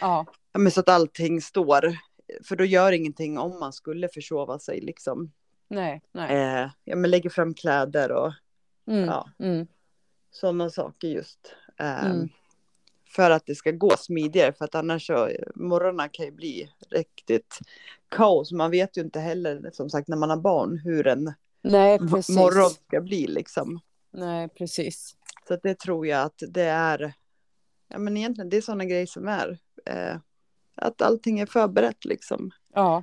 [0.00, 1.96] Ja, ja, men, så att allting står.
[2.44, 4.80] För då gör ingenting om man skulle försova sig.
[4.80, 5.32] Liksom.
[5.68, 6.36] nej, nej.
[6.36, 8.32] Eh, ja, men lägger fram kläder och
[8.88, 9.04] Mm.
[9.04, 9.66] ja, Mm.
[10.30, 11.54] sådana saker just.
[11.78, 12.02] Eh.
[13.10, 14.52] För att det ska gå smidigare.
[14.52, 17.58] För att annars så morgnarna kan ju bli riktigt
[18.08, 18.52] kaos.
[18.52, 22.36] Man vet ju inte heller som sagt när man har barn hur en Nej, precis.
[22.36, 23.80] morgon ska bli liksom.
[24.10, 25.16] Nej, precis.
[25.48, 27.12] Så det tror jag att det är.
[27.88, 29.58] Ja men egentligen det är sådana grejer som är.
[29.86, 30.16] Eh,
[30.74, 32.50] att allting är förberett liksom.
[32.74, 33.02] Ja,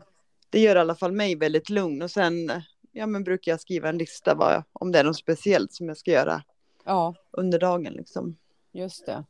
[0.50, 2.02] Det gör i alla fall mig väldigt lugn.
[2.02, 2.52] Och sen
[2.92, 5.98] ja men brukar jag skriva en lista vad, om det är något speciellt som jag
[5.98, 6.44] ska göra
[6.86, 8.38] ja, under dagen liksom.
[8.72, 9.24] just det.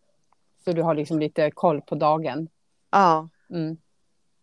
[0.68, 2.50] Så du har liksom lite koll på dagen.
[2.92, 3.30] Ja.
[3.50, 3.78] Mm.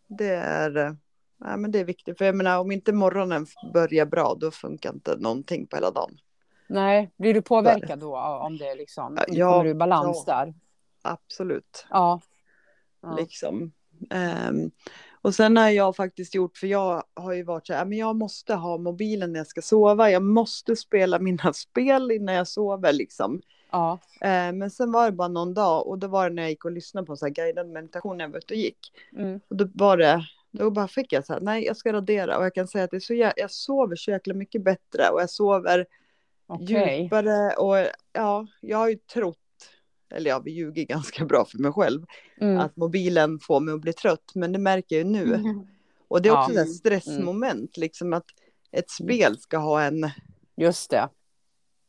[0.06, 0.96] Det är,
[1.38, 2.18] ja, men det är viktigt.
[2.18, 6.18] För jag menar, om inte morgonen börjar bra, då funkar inte någonting på hela dagen.
[6.66, 10.34] Nej, blir du påverkad då om det liksom, Ja, kommer du i balans ja.
[10.34, 10.54] där?
[11.02, 11.86] Absolut.
[11.90, 12.20] Ja.
[13.02, 13.16] ja.
[13.16, 13.72] Liksom.
[14.10, 14.70] Ehm,
[15.22, 18.16] och sen har jag faktiskt gjort, för jag har ju varit så här, men jag
[18.16, 20.10] måste ha mobilen när jag ska sova.
[20.10, 23.40] Jag måste spela mina spel innan jag sover liksom.
[23.74, 23.98] Ja.
[24.20, 26.64] Ehm, men sen var det bara någon dag och då var det när jag gick
[26.64, 28.78] och lyssnade på så här guidad meditation när jag var ute och gick.
[29.16, 29.40] Mm.
[29.48, 32.38] Och då var det, då bara fick jag så här, nej jag ska radera.
[32.38, 35.08] Och jag kan säga att det är så jä- jag sover så jäkla mycket bättre
[35.12, 35.86] och jag sover
[36.46, 37.02] Okej.
[37.02, 37.56] djupare.
[37.56, 37.76] Och
[38.12, 39.38] ja, jag har ju trott,
[40.10, 42.04] eller jag ljuger ganska bra för mig själv,
[42.40, 42.58] Mm.
[42.60, 44.32] att mobilen får mig att bli trött.
[44.34, 45.34] Men det märker jag ju nu.
[45.34, 45.66] Mm.
[46.08, 46.44] Och det är Ja.
[46.46, 48.24] också ett stressmoment, liksom att
[48.70, 49.08] ett Mm.
[49.16, 50.10] spel ska ha en,
[50.56, 51.08] Just det.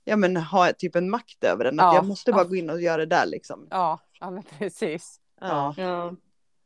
[0.06, 1.80] Ja men ha typ en makt över en.
[1.80, 1.96] Att Ja.
[1.96, 2.48] jag måste bara Ja.
[2.48, 3.68] gå in och göra det där liksom.
[3.72, 5.20] Ja, ja men precis.
[5.42, 5.74] Ja.
[5.78, 6.16] Ja.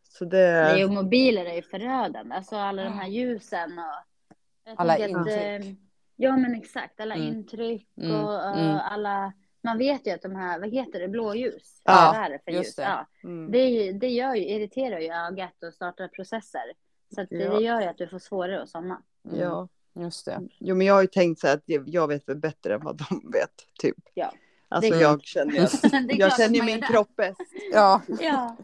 [0.04, 2.36] Så det, Nej, och mobiler är ju förödande.
[2.36, 4.36] Alltså alla de här ljusen och...
[4.66, 5.66] Jag Alla tänker att, intryck.
[5.72, 5.76] eh,
[6.16, 7.00] Ja, men exakt.
[7.00, 7.28] Alla Mm.
[7.28, 8.78] intryck Mm, och eh, mm.
[8.92, 9.34] alla...
[9.64, 11.82] Man vet ju att de här, vad heter det, blåljus?
[11.84, 12.76] Ja, vad är det för just ljus?
[12.76, 12.82] det.
[12.82, 13.52] Ja, mm.
[13.52, 16.62] det, det gör ju, irriterar ju ögat och startar processer.
[17.16, 17.54] Så att det, Ja.
[17.54, 19.02] det gör ju att du får svårare att somna.
[19.28, 19.40] Mm.
[19.40, 19.68] ja.
[19.94, 20.42] Just det.
[20.60, 22.84] Jo men jag har ju tänkt så här att jag- jag vet väl bättre än
[22.84, 23.96] vad de vet, typ.
[24.14, 24.32] Ja.
[24.70, 25.54] Alltså Det- jag känner
[26.20, 27.40] jag att känner ju min kropp bäst.
[27.74, 28.02] Ja.
[28.20, 28.56] Ja.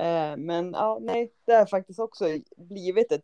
[0.00, 2.24] Eh, men ja, nej, det har faktiskt också
[2.56, 3.22] blivit ett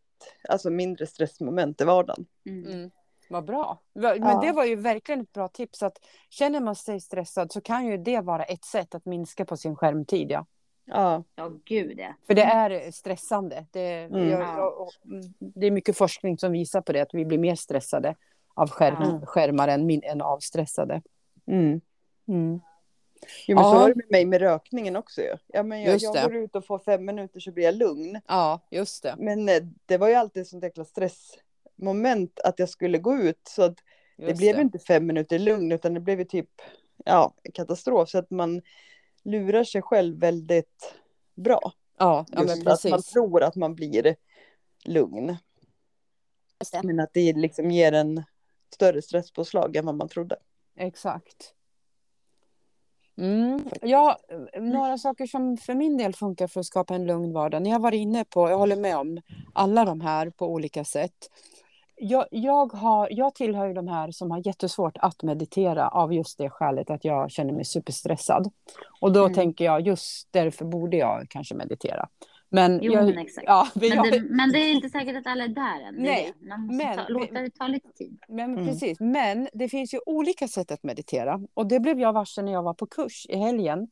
[0.48, 2.26] alltså, mindre stressmoment i vardagen.
[2.46, 2.72] Mm.
[2.72, 2.90] Mm.
[3.28, 3.80] Vad bra.
[3.94, 4.40] Men Ja.
[4.42, 5.82] det var ju verkligen ett bra tips.
[5.82, 5.98] Att
[6.30, 9.76] känner man sig stressad så kan ju det vara ett sätt att minska på sin
[9.76, 10.30] skärmtid.
[10.30, 10.46] Ja.
[10.86, 12.14] Ja, Ja, gud ja.
[12.26, 13.66] För det är stressande.
[13.70, 14.28] Det, Mm.
[14.28, 14.56] jag, Ja.
[14.58, 14.92] jag, och-
[15.38, 17.00] det är mycket forskning som visar på det.
[17.00, 18.14] Att vi blir mer stressade
[18.54, 19.26] av skärm, Ja.
[19.26, 21.02] skärmar än, min- än avstressade.
[21.46, 21.80] mm.
[22.28, 22.60] Mm.
[23.46, 23.78] Jo, men så Ja.
[23.80, 25.20] var det med mig med rökningen också.
[25.46, 26.22] Ja, men jag, jag det.
[26.22, 28.20] går ut och får fem minuter så blir jag lugn.
[28.28, 29.14] Ja, just det.
[29.18, 33.40] Men eh, det var ju alltid ett sånt jäkla stressmoment att jag skulle gå ut.
[33.48, 33.76] Så att
[34.16, 36.50] det Just blev inte fem minuter lugn utan det blev ju typ
[37.04, 38.08] ja, katastrof.
[38.08, 38.62] Så att man
[39.24, 40.94] lurar sig själv väldigt
[41.34, 41.72] bra.
[41.98, 43.12] Ja, ja men Just att man precis.
[43.12, 44.16] tror att man blir
[44.84, 45.36] lugn.
[46.82, 48.24] Men att det liksom ger en
[48.74, 50.36] större stresspåslag än vad man trodde.
[50.76, 51.54] Exakt.
[53.16, 53.64] Mm.
[53.82, 54.18] Ja,
[54.60, 57.62] några saker som för min del funkar för att skapa en lugn vardag.
[57.62, 59.20] Ni har varit inne på, jag håller med om
[59.52, 61.30] alla de här på olika sätt.
[61.96, 66.38] Jag, jag, har, jag tillhör ju de här som har jättesvårt att meditera av just
[66.38, 68.50] det skälet att jag känner mig superstressad.
[69.00, 69.34] Och då Mm.
[69.34, 72.08] tänker jag just därför borde jag kanske meditera.
[72.48, 73.44] Men, Jo, jag, men exakt.
[73.46, 75.94] Ja, men Men jag, det, men det är inte säkert att alla är där än.
[75.94, 76.48] Nej, det.
[76.48, 78.18] Man måste men- ta, låta det ta lite tid.
[78.28, 78.66] Men Mm.
[78.66, 82.52] precis, men det finns ju olika sätt att meditera och det blev jag varse när
[82.52, 83.88] jag var på kurs i helgen.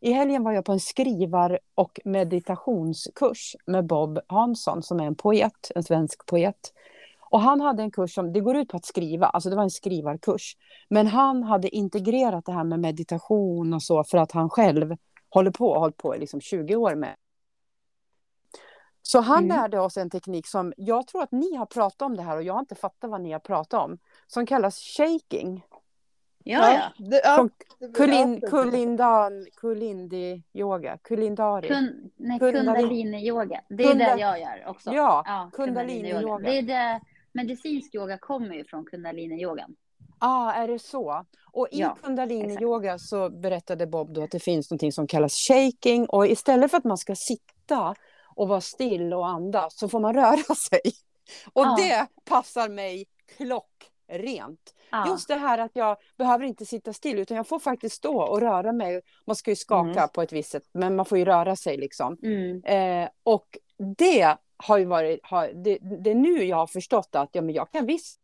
[0.00, 5.14] I helgen var jag på en skrivar och meditationskurs med Bob Hansson som är en
[5.14, 6.72] poet, en svensk poet.
[7.30, 9.62] Och han hade en kurs som, det går ut på att skriva, alltså det var
[9.62, 10.56] en skrivarkurs.
[10.88, 14.96] Men han hade integrerat det här med meditation och så för att han själv
[15.28, 17.16] håller på, har hållit på i liksom 20 år med.
[19.02, 19.56] Så han Mm.
[19.56, 22.42] lärde oss en teknik som jag tror att ni har pratat om det här och
[22.42, 23.98] jag har inte fattat vad ni har pratat om.
[24.26, 25.64] Som kallas shaking.
[26.48, 27.04] Ja, ja.
[27.04, 27.48] Det, ja,
[27.94, 31.68] Kulin, ja, kulindan, kulindi yoga, kulindari.
[31.68, 33.60] Kun, nej, Kundalini- kundalini-yoga.
[33.68, 34.92] Det är Kunda- det jag gör också.
[34.92, 36.20] Ja, kundalini-yoga.
[36.22, 36.44] kundalini-yoga.
[36.44, 37.00] Det är det,
[37.36, 39.74] medicinsk yoga kommer ju från kundalini-yogan.
[40.18, 41.24] ah, är det så?
[41.52, 42.62] Och i Ja, kundalini exakt.
[42.62, 46.78] yoga så berättade Bob då att det finns något som kallas shaking och istället för
[46.78, 47.94] att man ska sitta
[48.34, 50.36] och vara still och andas så får man röra
[50.70, 50.80] sig.
[51.52, 51.76] Och Ja.
[51.78, 54.74] det passar mig klockrent.
[54.90, 55.08] Ja.
[55.08, 58.40] Just det här att jag behöver inte sitta still utan jag får faktiskt stå och
[58.40, 59.00] röra mig.
[59.26, 60.08] Man ska ju skaka Mm.
[60.14, 62.18] på ett visst sätt men man får ju röra sig liksom.
[62.22, 62.64] Mm.
[62.64, 63.58] Eh, och
[63.96, 67.54] det har ju varit, har, det, det är nu jag har förstått att ja, men
[67.54, 68.20] jag kan visst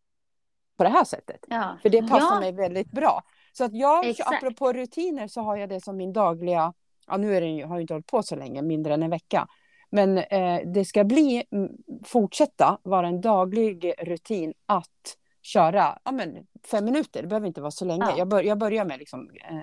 [0.77, 1.45] på det här sättet.
[1.49, 1.79] Ja.
[1.83, 2.41] För det passar ja.
[2.41, 3.23] mig väldigt bra.
[3.53, 4.33] Så att jag, Exakt.
[4.33, 6.73] apropå rutiner så har jag det som min dagliga,
[7.07, 9.49] ja nu är ju- har jag inte hållit på så länge, mindre än en vecka.
[9.91, 11.71] Men eh, det ska bli, mm,
[12.05, 17.71] fortsätta vara en daglig rutin att köra ja, men fem minuter, det behöver inte vara
[17.71, 18.05] så länge.
[18.09, 18.19] Ja.
[18.19, 19.57] Jag, bör, jag börjar med liksom, eh,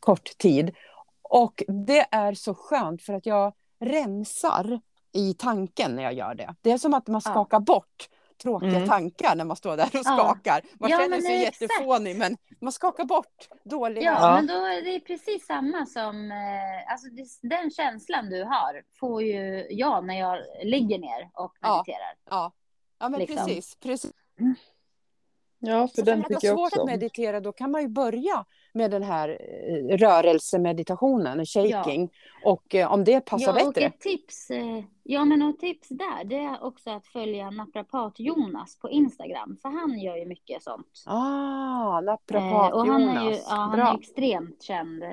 [0.00, 0.74] kort tid.
[1.22, 4.80] Och det är så skönt för att jag rensar
[5.12, 6.54] i tanken när jag gör det.
[6.60, 7.30] Det är som att man Ja.
[7.30, 8.08] skakar bort
[8.42, 8.88] tråkiga Mm.
[8.88, 10.02] tankar när man står där och Ja.
[10.02, 10.60] skakar.
[10.80, 11.60] Man Ja, känner sig exakt.
[11.62, 14.04] jättefånig men man skakar bort dåliga...
[14.04, 14.34] Ja, Ja.
[14.36, 17.06] men då är det precis samma som, eh, alltså
[17.42, 21.76] den känslan du har får ju jag när jag ligger ner och Ja.
[21.76, 22.14] mediterar.
[22.30, 22.52] Ja,
[23.00, 23.36] ja men Liksom.
[23.46, 23.76] precis.
[23.76, 24.12] precis.
[25.64, 26.86] Ja, för Så den för att det tycker är jag svårt också att om.
[26.90, 32.10] meditera då kan man ju börja med den här eh, rörelsemeditationen, shaking.
[32.44, 33.86] Och eh, om det passar Ja, och bättre.
[33.86, 38.78] ett tips, eh, ja men och tips där, det är också att följa naprapat Jonas
[38.78, 41.02] på Instagram, för han gör ju mycket sånt.
[41.06, 43.46] Ah, Eh, naprapat och han är ju Jonas.
[43.50, 43.92] ja, han är Bra.
[43.94, 45.10] ju extremt känd eh,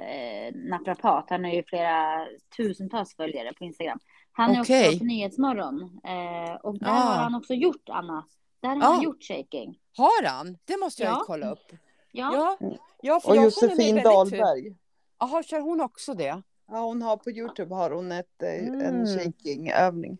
[0.55, 1.25] naprapat.
[1.29, 2.25] Han har ju flera
[2.57, 3.99] tusentals följare på Instagram.
[4.31, 5.81] Han är också på Nyhetsmorgon.
[6.03, 6.91] Eh, och där Ah.
[6.91, 8.25] har han också gjort, Anna.
[8.61, 8.93] Där har Ah.
[8.93, 9.77] han gjort shaking.
[9.99, 10.57] Har han?
[10.65, 11.23] Det måste jag ju Ja.
[11.27, 11.65] kolla upp.
[12.11, 14.75] Ja, Ja, ja för Och Josefin Dahlberg.
[15.19, 16.41] Jaha, kör hon också det?
[16.71, 18.81] Ja, hon har på Youtube har hon ett, eh, Mm.
[18.81, 20.17] en shakingövning.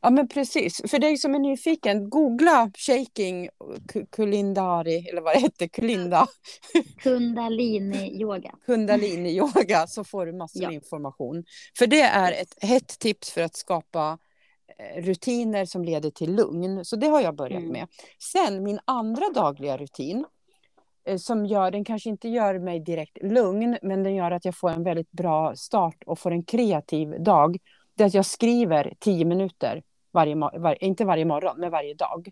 [0.00, 3.48] Ja men precis, för dig som är nyfiken, googla shaking
[3.92, 6.26] ku- kulindari, eller vad det heter, kulinda,
[7.02, 8.54] kundalini-yoga.
[8.66, 10.72] kundalini yoga så får du massor Ja.
[10.72, 11.44] information.
[11.78, 14.18] För det är ett hett tips för att skapa
[14.96, 16.84] rutiner som leder till lugn.
[16.84, 17.72] Så det har jag börjat Mm.
[17.72, 17.88] med.
[18.32, 20.24] Sen min andra dagliga rutin
[21.04, 24.56] eh, som gör, den kanske inte gör mig direkt lugn, men den gör att jag
[24.56, 27.58] får en väldigt bra start och får en kreativ dag.
[27.94, 32.30] Det är att jag skriver tio minuter, varje, var, inte varje morgon, men varje dag.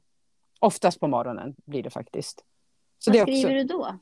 [0.60, 2.44] Oftast på morgonen blir det faktiskt.
[2.98, 3.98] Så Vad det skriver också, du då?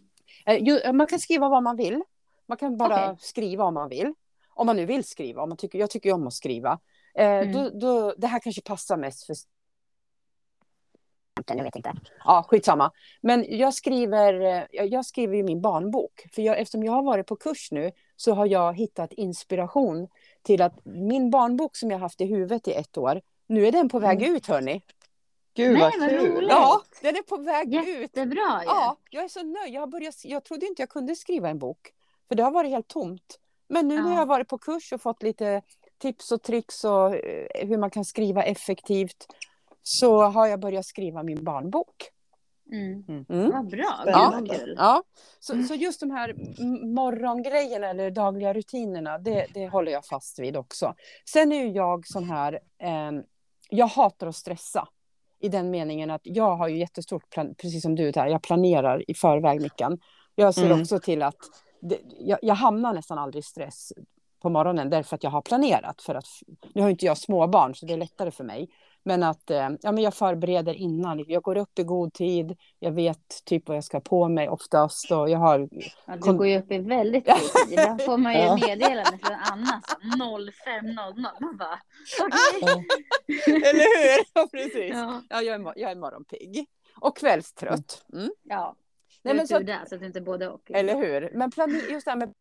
[0.46, 2.02] Eh, ju- Man kan skriva vad man vill.
[2.46, 3.16] Man kan bara Okej.
[3.20, 4.14] skriva om man vill.
[4.54, 5.42] Om man nu vill skriva.
[5.42, 6.78] Om man tycker, jag tycker ju om att skriva.
[7.18, 7.52] Eh, Mm.
[7.52, 9.34] då, då, det här kanske passar mest för
[11.46, 11.92] Jag vet inte.
[12.24, 12.92] Ja, skitsamma.
[13.20, 16.26] Men jag skriver, eh, jag, skriver ju min barnbok.
[16.32, 20.08] För jag, eftersom jag har varit på kurs nu så har jag hittat inspiration
[20.42, 23.88] till att min barnbok som jag haft i huvudet i ett år, nu är den
[23.88, 24.36] på väg Mm.
[24.36, 24.82] ut hörni.
[25.54, 26.30] Gud Nej, vad vad kul!
[26.36, 26.50] roligt.
[26.50, 27.86] Ja, den är på väg ut.
[28.00, 28.62] Jättebra.
[28.66, 29.74] Ja, jag är så nöjd.
[29.74, 31.92] Jag, har börjat, jag trodde inte jag kunde skriva en bok.
[32.28, 33.38] För det har varit helt tomt.
[33.68, 34.10] Men nu när Ja.
[34.10, 35.62] jag har varit på kurs och fått lite
[35.98, 39.26] tips och tricks och eh, hur man kan skriva effektivt
[39.82, 42.10] så har jag börjat skriva min barnbok.
[42.72, 43.24] Mm.
[43.28, 43.50] Mm.
[43.50, 44.40] Vad bra, Ja.
[44.50, 44.74] kul.
[44.78, 45.02] Ja,
[45.40, 46.34] så, så just de här
[46.94, 50.94] morgongrejerna eller dagliga rutinerna, det, det håller jag fast vid också.
[51.30, 53.22] Sen är ju jag sån här, ehm,
[53.70, 54.88] jag hatar att stressa.
[55.40, 59.10] I den meningen att jag har ju jättestort, plan, precis som du, här, jag planerar
[59.10, 59.98] i förväg Mickan.
[60.34, 60.80] Jag ser Mm.
[60.80, 61.36] också till att
[61.80, 63.92] det, jag, jag hamnar nästan aldrig i stress
[64.42, 66.02] på morgonen därför att jag har planerat.
[66.02, 66.26] För att,
[66.74, 68.68] nu har inte jag småbarn så det är lättare för mig.
[69.02, 71.24] Men att eh, ja, men jag förbereder innan.
[71.28, 72.56] Jag går upp i god tid.
[72.78, 75.10] Jag vet typ vad jag ska ha på mig oftast.
[75.12, 75.68] Och jag har...
[76.06, 77.36] Ja, du går ju upp i väldigt god
[77.68, 77.78] tid.
[77.78, 78.56] Ibland får man ju Ja.
[78.66, 81.40] meddelande från Anna som 05.00.
[81.40, 81.78] Man bara,
[82.20, 82.60] okej.
[82.60, 83.54] Ja.
[83.54, 84.24] Eller hur?
[84.34, 84.90] Ja, precis.
[84.94, 85.22] Ja.
[85.28, 86.66] Ja, jag, är, jag är morgonpigg.
[87.00, 88.04] Och kvällstrött.
[88.12, 88.30] Mm.
[88.42, 88.76] Ja,
[89.22, 90.70] Nej, men så är att, tur det, så att inte både och.
[90.70, 91.30] eller hur?
[91.34, 92.32] Men plane- just det här med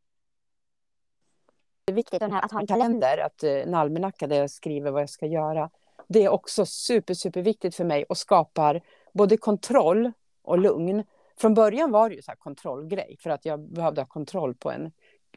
[1.88, 4.92] är viktigt den här, att ha en kalender, att, eh, en almanacka där jag skriver
[4.92, 5.70] vad jag ska göra.
[6.08, 8.82] Det är också super, super viktigt för mig och skapar
[9.14, 11.04] både kontroll och lugn.
[11.38, 14.92] Från början var det ju så kontrollgrej för att jag behövde ha kontroll på en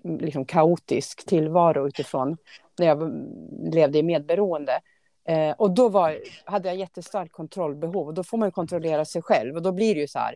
[0.04, 2.36] mm, liksom, kaotisk tillvaro utifrån
[2.78, 4.80] när jag mm, levde i medberoende.
[5.24, 9.56] Eh, och då var, hade jag jättestarkt kontrollbehov och då får man kontrollera sig själv
[9.56, 10.34] och då blir det ju så här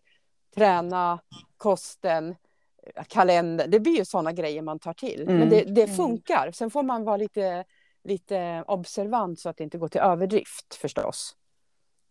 [0.55, 1.19] träna,
[1.57, 2.35] kosten,
[3.09, 3.67] kalender.
[3.69, 5.23] Det blir ju sådana grejer man tar till.
[5.23, 5.39] Mm.
[5.39, 5.97] Men det, det Mm.
[5.97, 6.51] funkar.
[6.53, 7.65] Sen får man vara lite,
[8.05, 11.37] lite observant så att det inte går till överdrift förstås.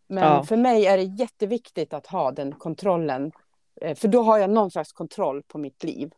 [0.07, 0.43] Men Ja.
[0.43, 3.31] för mig är det jätteviktigt att ha den kontrollen.
[3.81, 6.13] Eh, För då har jag någon slags kontroll på mitt liv.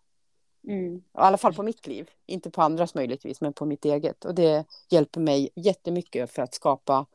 [0.68, 0.96] Mm.
[0.96, 2.10] I alla fall på mitt liv.
[2.26, 4.26] Inte på andras möjligtvis, men på mitt eget.
[4.26, 7.06] Och det hjälper mig jättemycket för att skapa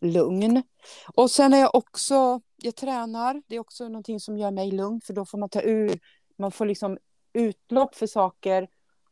[0.00, 0.62] lugn.
[1.14, 3.42] Och sen är jag också, jag tränar.
[3.46, 5.00] Det är också någonting som gör mig lugn.
[5.00, 5.98] För då får man ta ur,
[6.36, 6.98] man får liksom
[7.32, 8.68] utlopp för saker.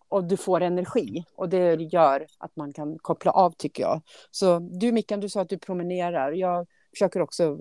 [0.08, 1.24] Och du får energi.
[1.34, 4.00] Och det gör att man kan koppla av tycker jag.
[4.30, 6.32] Så du Mickan, du sa att du promenerar.
[6.32, 7.58] Jag försöker också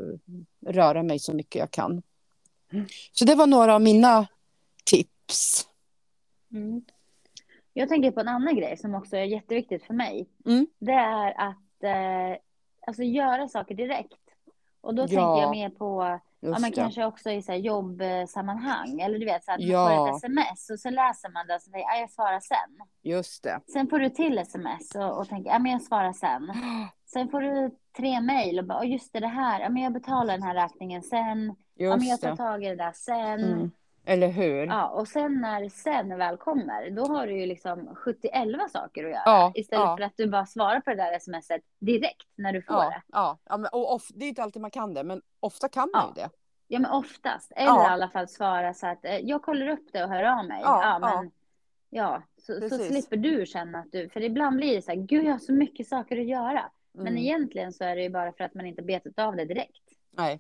[0.67, 2.01] röra mig så mycket jag kan.
[3.11, 4.27] Så det var några av mina
[4.85, 5.67] tips.
[6.51, 6.85] Mm.
[7.73, 10.29] Jag tänker på en annan grej som också är jätteviktigt för mig.
[10.45, 10.67] Mm.
[10.79, 12.41] Det är att eh,
[12.87, 14.19] alltså göra saker direkt.
[14.81, 16.75] Och då Ja, tänker jag mer på, ja, Just men det.
[16.75, 18.99] kanske också i så här, jobbsammanhang.
[18.99, 19.97] Eller du vet, så att man Ja.
[19.97, 22.39] får ett sms och så läser man det och så tänker jag, "Ja, jag svarar
[22.39, 22.77] sen.
[23.03, 23.59] Just det.
[23.73, 26.51] Sen får du till sms och, och tänker, ja men jag svarar sen.
[27.13, 29.93] Sen får du tre mejl och bara, "Åh, just det, det här, ja men jag
[29.93, 31.55] betalar den här räkningen sen.
[31.75, 33.43] Ja men jag tar tag i det där sen.
[33.53, 33.71] Mm.
[34.05, 34.65] Eller hur?
[34.67, 38.33] Ja, och sen när sen väl kommer, då har du ju liksom 71
[38.71, 39.21] saker att göra.
[39.25, 39.97] Ja, istället ja.
[39.97, 43.01] för att du bara svarar på det där smset direkt när du får Ja, det.
[43.11, 43.37] ja.
[43.49, 46.07] ja men, och of, det är inte alltid man kan det, men ofta kan man
[46.07, 46.29] ju det.
[46.67, 47.51] Ja, men oftast.
[47.55, 47.83] Eller Ja.
[47.83, 50.61] i alla fall svara så att eh, jag kollar upp det och hör av mig.
[50.63, 51.31] Ja, men,
[51.89, 52.21] ja.
[52.37, 55.31] Så, så slipper du känna att du, för ibland blir det så här, gud jag
[55.31, 56.63] har så mycket saker att göra.
[56.93, 57.17] Men Mm.
[57.17, 59.81] egentligen så är det ju bara för att man inte betat av det direkt.
[60.11, 60.39] Nej.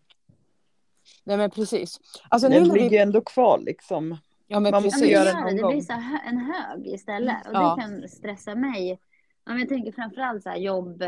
[1.23, 1.99] Nej, men precis.
[2.29, 2.95] Alltså, nu Den ligger vi...
[2.95, 4.17] ju ändå kvar liksom.
[4.47, 5.43] Ja, men man måste Ja, men det, göra precis.
[5.43, 5.57] det gör någon det.
[5.57, 5.71] det gång.
[5.71, 7.47] blir så hö- en hög istället.
[7.47, 7.75] Och Ja.
[7.75, 8.99] det kan stressa mig.
[9.45, 11.03] Men jag tänker framförallt så här jobb,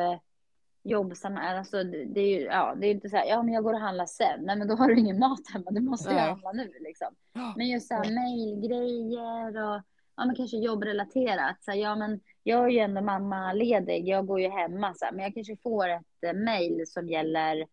[0.83, 3.73] jobbsamma, alltså det är ju, ja, det är inte så här, ja men jag går
[3.73, 4.39] och handlar sen.
[4.45, 7.07] Nej men då har du ingen mat hemma, du måste ju handla nu liksom.
[7.55, 9.81] Men just så här mejlgrejer och
[10.15, 11.63] ja men kanske jobbrelaterat.
[11.63, 15.11] Så här, ja men jag är ju ändå mammaledig, jag går ju hemma så här,
[15.11, 17.67] men jag kanske får ett eh, mejl som gäller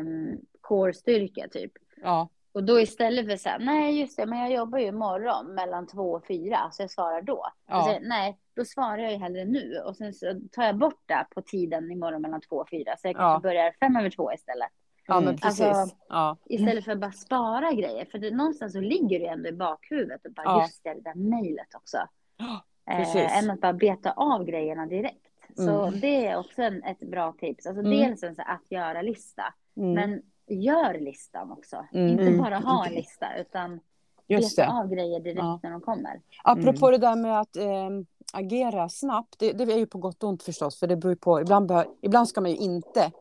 [0.00, 0.38] um,
[0.74, 1.72] core-styrka typ.
[2.02, 5.54] Ja, Och då istället för så här, nej just det, men jag jobbar ju imorgon
[5.54, 7.46] mellan två och fyra, så jag svarar då.
[7.68, 7.92] Ja.
[7.92, 9.78] Jag, nej, då svarar jag ju hellre nu.
[9.86, 13.08] Och sen så tar jag bort det på tiden imorgon mellan två och fyra, så
[13.08, 13.50] jag kanske Ja.
[13.50, 14.68] börjar fem över två istället.
[15.06, 15.36] ja men Mm.
[15.36, 15.64] precis.
[15.66, 16.36] Alltså- ja.
[16.46, 20.26] Istället för att bara spara grejer, för det, någonstans så ligger det ändå i bakhuvudet
[20.26, 20.62] och bara, Ja.
[20.62, 21.98] just det, det där mejlet också.
[22.90, 23.42] Eh, precis.
[23.42, 25.26] än att bara beta av grejerna direkt.
[25.56, 26.00] Så Mm.
[26.00, 27.66] det är också en, ett bra tips.
[27.66, 27.90] Alltså Mm.
[27.98, 29.42] dels en så att göra-lista,
[29.76, 29.92] Mm.
[29.94, 30.22] men
[30.54, 31.86] gör listan också.
[31.92, 32.08] Mm.
[32.08, 32.38] Inte Mm.
[32.38, 33.80] bara ha en lista, utan
[34.26, 34.78] Just beta det.
[34.78, 35.60] av grejer direkt Ja.
[35.62, 36.20] när de kommer.
[36.44, 37.00] Apropå Mm.
[37.00, 37.90] det där med att eh,
[38.32, 41.40] agera snabbt, det, det är ju på gott och ont förstås, för det beror på,
[41.40, 43.12] ibland, bör, ibland ska man ju inte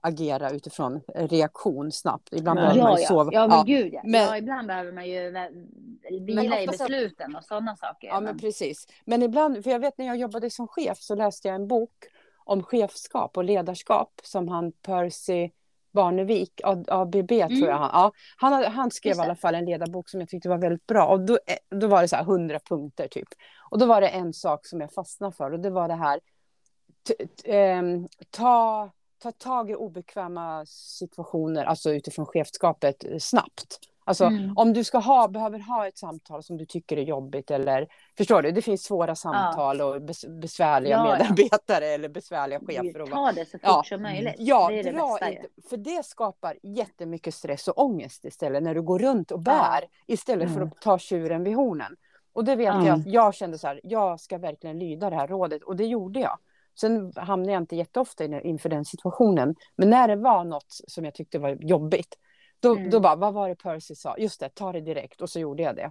[0.00, 2.28] agera utifrån reaktion snabbt.
[2.32, 3.08] Ibland behöver man Ja, ju ja.
[3.08, 3.30] sova.
[3.32, 4.00] ja, men gud ja.
[4.04, 4.36] Men- ja.
[4.38, 5.32] Ibland behöver man ju
[6.20, 8.08] vila i besluten och sådana saker.
[8.08, 8.86] Ja, men precis.
[9.04, 11.90] Men ibland, för jag vet när jag jobbade som chef så läste jag en bok
[12.44, 15.50] om chefskap och ledarskap som han Percy
[15.94, 19.18] Barnevik, ABB tror jag han, ja, han, han skrev Mm.
[19.18, 21.06] Just i alla fall en ledarbok som jag tyckte var väldigt bra.
[21.06, 23.28] Och då, eh, då var det så här 100 punkter typ.
[23.70, 26.20] Och då var det en sak som jag fastnade för och det var det här,
[27.44, 28.90] ehm, ta,
[29.22, 33.78] ta tag i obekväma situationer, alltså utifrån chefskapet eh, snabbt.
[34.06, 34.52] Alltså Mm.
[34.56, 38.42] om du ska ha, behöver ha ett samtal som du tycker är jobbigt eller förstår
[38.42, 41.12] du, det finns svåra samtal och bes, besvärliga Ja, ja.
[41.18, 43.00] medarbetare eller besvärliga chefer.
[43.02, 43.82] Och, Ta det så fort Ja.
[43.86, 44.34] som möjligt.
[44.38, 48.74] ja, det är det bästa inte, för det skapar jättemycket stress och ångest istället när
[48.74, 50.68] du går runt och bär istället för Mm.
[50.68, 51.96] att ta tjuren vid hornen.
[52.32, 52.86] Och det vet Ja.
[52.86, 56.20] jag jag kände så här, jag ska verkligen lyda det här rådet och det gjorde
[56.20, 56.38] jag.
[56.80, 59.54] Sen hamnade jag inte jätteofta in- inför den situationen.
[59.76, 62.14] Men när det var något som jag tyckte var jobbigt,
[62.68, 62.90] då, Mm.
[62.90, 64.16] då bara, vad var det Percy sa?
[64.18, 65.20] Just det, ta det direkt.
[65.20, 65.90] Och så gjorde jag det.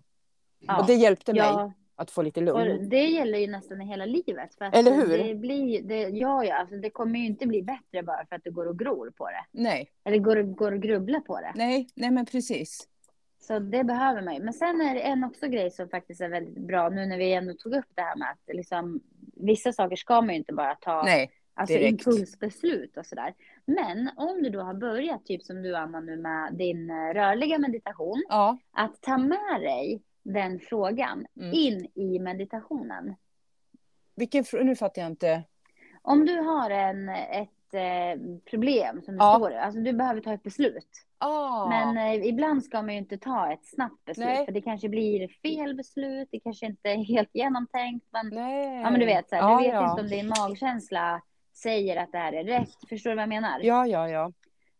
[0.59, 0.79] Ja.
[0.79, 2.89] Och det hjälpte mig Ja, att få lite och lugn.
[2.89, 4.55] det gäller ju nästan i hela livet.
[4.55, 5.17] För Eller hur?
[5.23, 8.43] Det, blir, det, ja, ja, alltså det kommer ju inte bli bättre bara för att
[8.43, 9.45] du går och gror på det.
[9.61, 11.51] Nej, Eller går, går och grubblar på det.
[11.55, 12.87] nej, nej men precis.
[13.39, 14.43] Så det behöver man ju.
[14.43, 17.33] Men sen är det en också grej som faktiskt är väldigt bra nu när vi
[17.33, 19.01] ändå tog upp det här med att liksom,
[19.35, 21.91] vissa saker ska man ju inte bara ta Nej, Alltså Direkt.
[22.07, 23.33] impulsbeslut och sådär.
[23.65, 27.57] Men om du då har börjat, typ som du Anna nu med din eh, rörliga
[27.59, 28.57] meditation, Ja.
[28.71, 31.53] att ta med dig den frågan Mm.
[31.53, 33.15] in i meditationen.
[34.15, 35.43] Vilken fr- nu fattar jag inte.
[36.01, 39.35] Om du har en, ett eh, problem som du Ja.
[39.35, 40.87] står alltså du behöver ta ett beslut.
[41.17, 41.69] Ah.
[41.69, 44.45] Men eh, ibland ska man ju inte ta ett snabbt beslut, Nej.
[44.45, 48.07] för det kanske blir fel beslut, det kanske inte är helt genomtänkt.
[48.11, 48.81] Men, Nej.
[48.81, 49.89] ja, men du vet, så här, Ja, du vet ja.
[49.91, 51.21] inte om din magkänsla
[51.53, 52.89] säger att det här är rätt.
[52.89, 53.59] Förstår du vad jag menar?
[53.63, 54.31] Ja, ja, ja.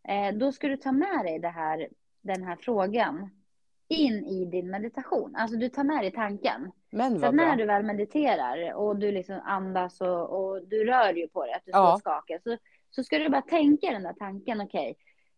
[0.08, 1.88] Eh, då ska du ta med dig det här,
[2.22, 3.30] den här frågan
[3.88, 5.36] in i din meditation.
[5.36, 6.72] Alltså du tar med dig tanken.
[6.92, 10.86] Men Så vad att när du väl mediterar och du liksom andas och, och du
[10.86, 11.94] rör ju på det, att du står Ja.
[11.94, 12.58] och skakar, så,
[12.90, 14.96] så ska du bara tänka den där tanken, okej,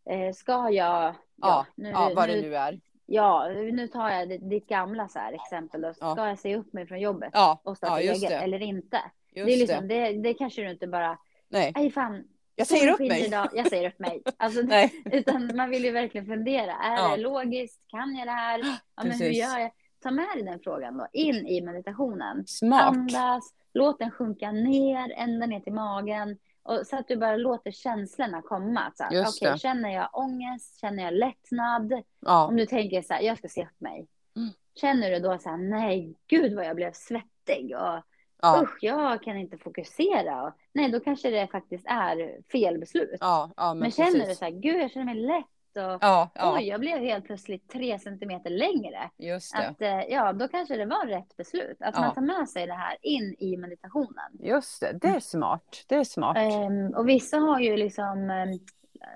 [0.10, 2.80] eh, ska jag, Ja, nu, ja, vad det nu, nu är.
[3.06, 5.94] ja, nu tar jag ditt, gamla så här exempel, då.
[5.94, 6.28] ska Ja.
[6.28, 8.98] jag säga upp mig från jobbet Ja, och starta ja eget eller inte?
[9.36, 9.58] Just det, är det.
[9.58, 11.18] liksom, det, det kanske du inte bara,
[11.50, 12.24] Nej, nej fan,
[12.56, 13.26] jag säger upp mig.
[13.26, 14.22] Idag, jag säger upp mig.
[14.38, 14.62] Alltså,
[15.12, 16.72] utan man vill ju verkligen fundera.
[16.74, 17.16] Är Ja.
[17.16, 17.82] det logiskt?
[17.88, 18.60] Kan jag det här?
[18.96, 19.72] Ja, men hur gör jag?
[20.04, 22.48] Ta med dig den frågan då in i meditationen.
[22.48, 22.82] Smart.
[22.96, 26.38] Andas, låt den sjunka ner, ända ner till magen.
[26.64, 28.92] Och så att du bara låter känslorna komma.
[28.96, 29.60] Så här, det.
[29.60, 30.82] känner jag ångest?
[30.82, 32.04] Känner jag lättnad?
[32.20, 32.46] Ja.
[32.48, 34.08] Om du tänker så här, jag ska se upp mig.
[34.36, 34.50] Mm.
[34.76, 38.04] Känner du då så här, nej gud vad jag blev svettig och
[38.46, 38.62] Ja.
[38.64, 40.54] usch, jag kan inte fokusera.
[40.74, 43.18] Nej, då kanske det faktiskt är fel beslut.
[43.20, 44.38] Ja, ja, men, Men, känner du precis.
[44.38, 47.70] så här, gud jag känner mig lätt och Ja, ja, oj, jag blev helt plötsligt
[47.70, 49.10] tre centimeter längre.
[49.18, 49.68] just det.
[49.68, 51.78] Att, eh, ja, då kanske det var rätt beslut.
[51.80, 52.02] Att Ja.
[52.02, 54.32] man tar med sig det här in i meditationen.
[54.40, 55.84] Just det, det är smart.
[55.88, 56.38] Det är smart.
[56.38, 58.60] Ehm, och vissa har ju liksom um,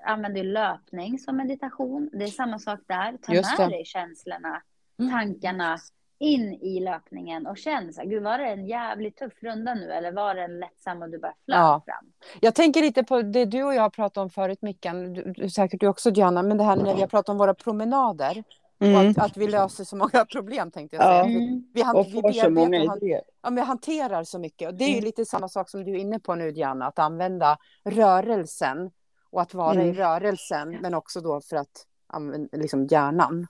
[0.04, 2.10] använder löpning som meditation.
[2.12, 3.16] Det är samma sak där.
[3.22, 3.74] Ta Just med det.
[3.76, 4.62] dig känslorna,
[4.98, 5.10] Mm.
[5.12, 5.78] tankarna
[6.20, 9.92] in i löpningen och känn så här, gud var det en jävligt tuff runda nu
[9.92, 11.82] eller var den lättsam och du bara flöt Ja.
[11.86, 12.12] fram?
[12.40, 15.12] Jag tänker lite på det du och jag har pratat om förut, Mickan.
[15.12, 16.42] Du, du, säkert du också, Diana.
[16.42, 18.44] Men det här när vi har pratat om våra promenader.
[18.80, 19.10] Och Mm.
[19.10, 21.08] att, att vi löser så många problem, tänkte jag Ja.
[21.24, 21.36] säga.
[21.36, 21.64] Mm.
[21.74, 23.22] Vi, han, Och vi får så många idéer.
[23.42, 24.68] Ja, men hanterar så mycket.
[24.68, 25.04] Och det är ju Mm.
[25.04, 26.86] lite samma sak som du är inne på nu, Diana.
[26.86, 28.90] Att använda rörelsen.
[29.32, 29.94] Och att vara i Mm.
[29.94, 30.78] rörelsen.
[30.80, 33.46] Men också då för att använda liksom hjärnan.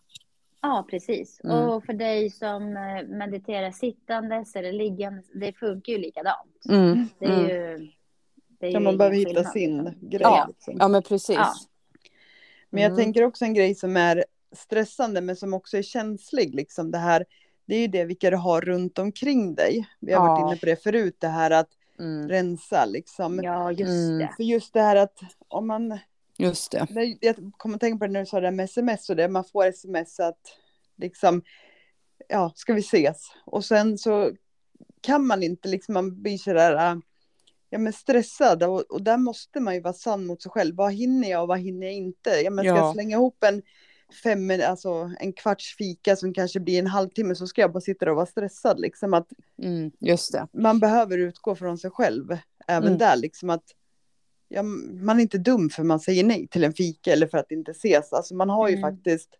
[0.62, 1.40] Ja, precis.
[1.44, 1.56] Mm.
[1.68, 6.64] Och för dig som eh, mediterar sittandes eller liggandes, det funkar ju likadant.
[6.68, 7.08] Mm.
[7.18, 7.48] Det är Mm.
[7.50, 7.88] ju...
[8.60, 9.92] Det är Ja, man behöver hitta skillnad.
[9.92, 10.20] sin grej.
[10.22, 10.44] Ja.
[10.48, 10.76] Liksom.
[10.78, 11.36] Ja, men precis.
[11.36, 11.52] Ja.
[12.70, 13.04] Men jag Mm.
[13.04, 16.54] tänker också en grej som är stressande men som också är känslig.
[16.54, 17.24] Liksom det här,
[17.66, 19.88] det är ju det vilka du har runt omkring dig.
[20.00, 20.48] Vi har varit Ja.
[20.48, 22.28] inne på det förut, det här att Mm.
[22.28, 23.40] rensa liksom.
[23.42, 24.18] Ja, just Mm.
[24.18, 24.30] det.
[24.36, 25.98] För just det här att om man,
[26.40, 26.86] Just det.
[26.90, 29.28] det- jag kommer att tänka på det när du sa det med sms och det,
[29.28, 30.40] man får sms att
[30.96, 31.42] liksom,
[32.28, 33.22] ja, ska vi ses?
[33.46, 34.30] Och sen så
[35.00, 36.98] kan man inte liksom, man blir sådär, äh,
[37.70, 40.76] ja men stressad och, och där måste man ju vara sann mot sig själv.
[40.76, 42.30] Vad hinner jag och vad hinner jag inte?
[42.30, 42.76] Ja men ska Ja.
[42.76, 43.62] jag slänga ihop en
[44.22, 48.04] fem, alltså en kvarts fika som kanske blir en halvtimme så ska jag bara sitta
[48.04, 49.28] där och vara stressad liksom att
[49.62, 49.90] Mm.
[50.00, 50.46] Just det.
[50.52, 52.98] man behöver utgå från sig själv även Mm.
[52.98, 53.64] där liksom att
[54.52, 57.50] ja, man är inte dum för man säger nej till en fika eller för att
[57.50, 58.12] inte ses.
[58.12, 58.90] Alltså man har ju Mm.
[58.90, 59.30] faktiskt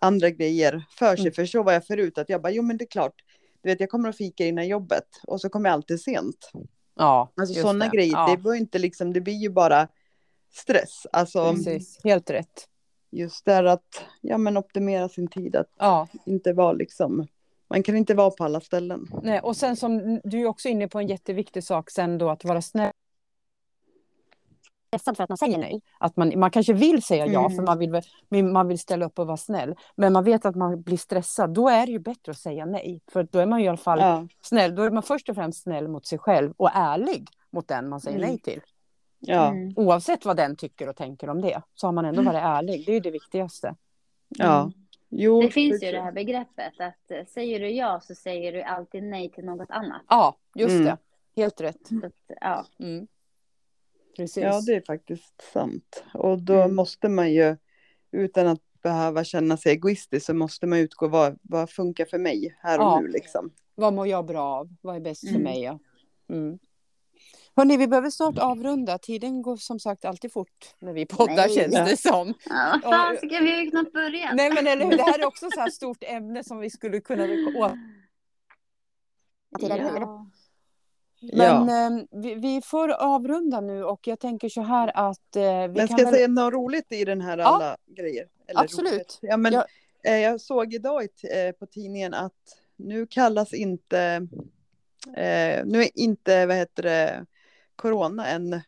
[0.00, 1.22] andra grejer för sig.
[1.24, 1.32] Mm.
[1.32, 3.14] För så var jag förut att jag bara, jo men det är klart,
[3.62, 6.50] du vet jag kommer att fika innan jobbet och så kommer jag alltid sent.
[6.96, 9.88] Ja, Alltså sådana grejer, Ja, det ju inte liksom, det blir ju bara
[10.52, 11.06] stress.
[11.12, 12.68] Alltså Precis, helt rätt.
[13.10, 17.26] just där att, ja men optimera sin tid, att Ja, inte vara liksom,
[17.70, 19.06] man kan inte vara på alla ställen.
[19.22, 22.44] nej, och sen som du är också inne på en jätteviktig sak sen då att
[22.44, 22.92] vara snäll.
[24.92, 25.82] Stressad för att man säger nej.
[25.98, 27.56] Att man, man kanske vill säga ja Mm.
[27.56, 29.74] för man vill, man vill ställa upp och vara snäll.
[29.96, 31.54] Men man vet att man blir stressad.
[31.54, 33.00] Då är det ju bättre att säga nej.
[33.12, 34.74] För då är man ju i alla fall Ja, snäll.
[34.74, 38.00] Då är man först och främst snäll mot sig själv och ärlig mot den man
[38.00, 38.28] säger Mm.
[38.30, 38.60] nej till.
[39.18, 39.72] ja, Mm.
[39.76, 41.62] Oavsett vad den tycker och tänker om det.
[41.74, 42.86] Så har man ändå varit ärlig.
[42.86, 43.74] Det är ju det viktigaste.
[44.28, 44.70] ja.
[45.14, 45.88] Jo, Det finns precis.
[45.88, 49.44] ju det här begreppet att eh, säger du ja så säger du alltid nej till
[49.44, 50.02] något annat.
[50.08, 50.84] Ja, just Mm.
[50.84, 50.96] det.
[51.36, 51.86] Helt rätt.
[51.86, 52.66] Så ja.
[52.80, 53.06] Mm.
[54.16, 54.42] Precis.
[54.42, 56.04] Ja, det är faktiskt sant.
[56.14, 56.74] Och då Mm.
[56.76, 57.56] måste man ju,
[58.12, 62.56] utan att behöva känna sig egoistisk, så måste man utgå vad, vad funkar för mig
[62.60, 63.00] här och Ja.
[63.00, 63.50] nu liksom.
[63.74, 64.68] Vad mår jag bra av?
[64.80, 65.42] Vad är bäst för Mm.
[65.42, 65.62] mig?
[65.62, 65.78] Ja.
[66.30, 66.58] Mm.
[67.56, 68.98] Hörni, vi behöver snart avrunda.
[68.98, 71.54] Tiden går som sagt alltid fort när vi poddar Nej.
[71.54, 72.34] känns det som.
[72.48, 74.34] Ja, vad fan ska vi ju knappt börjat.
[74.34, 77.00] Nej men eller hur, det här är också så här stort ämne som vi skulle
[77.00, 77.24] kunna...
[77.24, 77.76] å-
[79.60, 79.82] Tidigare.
[80.00, 80.26] Ja.
[81.32, 81.86] Men ja.
[81.86, 85.74] eh, vi, vi får avrunda nu och jag tänker så här att eh, vi Men
[85.76, 86.14] kan ska jag väl...
[86.14, 87.44] säga något roligt i den här Ja.
[87.44, 88.28] alla grejer?
[88.46, 88.92] Eller Absolut.
[88.92, 89.18] roligt.
[89.22, 89.64] Ja, men, Ja.
[90.04, 91.08] eh, jag såg idag i
[91.46, 92.32] eh, på tidningen att
[92.76, 93.98] nu kallas inte,
[95.16, 97.26] eh, nu är inte, vad heter det,
[97.76, 98.60] corona en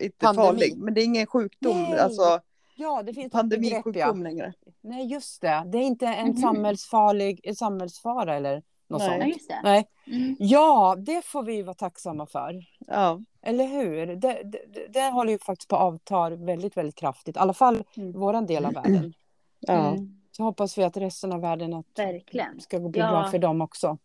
[0.00, 0.46] inte Pandemi.
[0.46, 1.98] farlig, men det är ingen sjukdom, Nej.
[1.98, 2.40] alltså
[2.76, 3.38] Ja, det finns begrepp, ja.
[3.38, 4.52] pandemisjukdom längre.
[4.80, 5.62] Nej, just det.
[5.66, 6.36] Det är inte en Mhm.
[6.36, 9.18] samhällsfarlig samhällsfara eller något Nej.
[9.18, 9.48] Ja, sånt.
[9.48, 9.60] det.
[9.62, 9.86] Nej.
[10.06, 10.36] Mm.
[10.38, 12.64] Ja, det får vi vara tacksamma för.
[12.86, 14.06] Ja, Eller hur?
[14.06, 17.36] Det, det, det- håller ju faktiskt på att avta väldigt, väldigt kraftigt.
[17.36, 18.12] I alla fall Mm.
[18.20, 19.12] vår del av världen.
[19.60, 19.72] ja.
[19.90, 20.16] Mm.
[20.32, 22.60] Så hoppas vi att resten av världen att Verkligen.
[22.60, 23.10] ska bli Ja.
[23.10, 23.98] bra för dem också.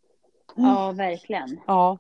[0.56, 1.60] Ja, verkligen.
[1.68, 1.98] Ja.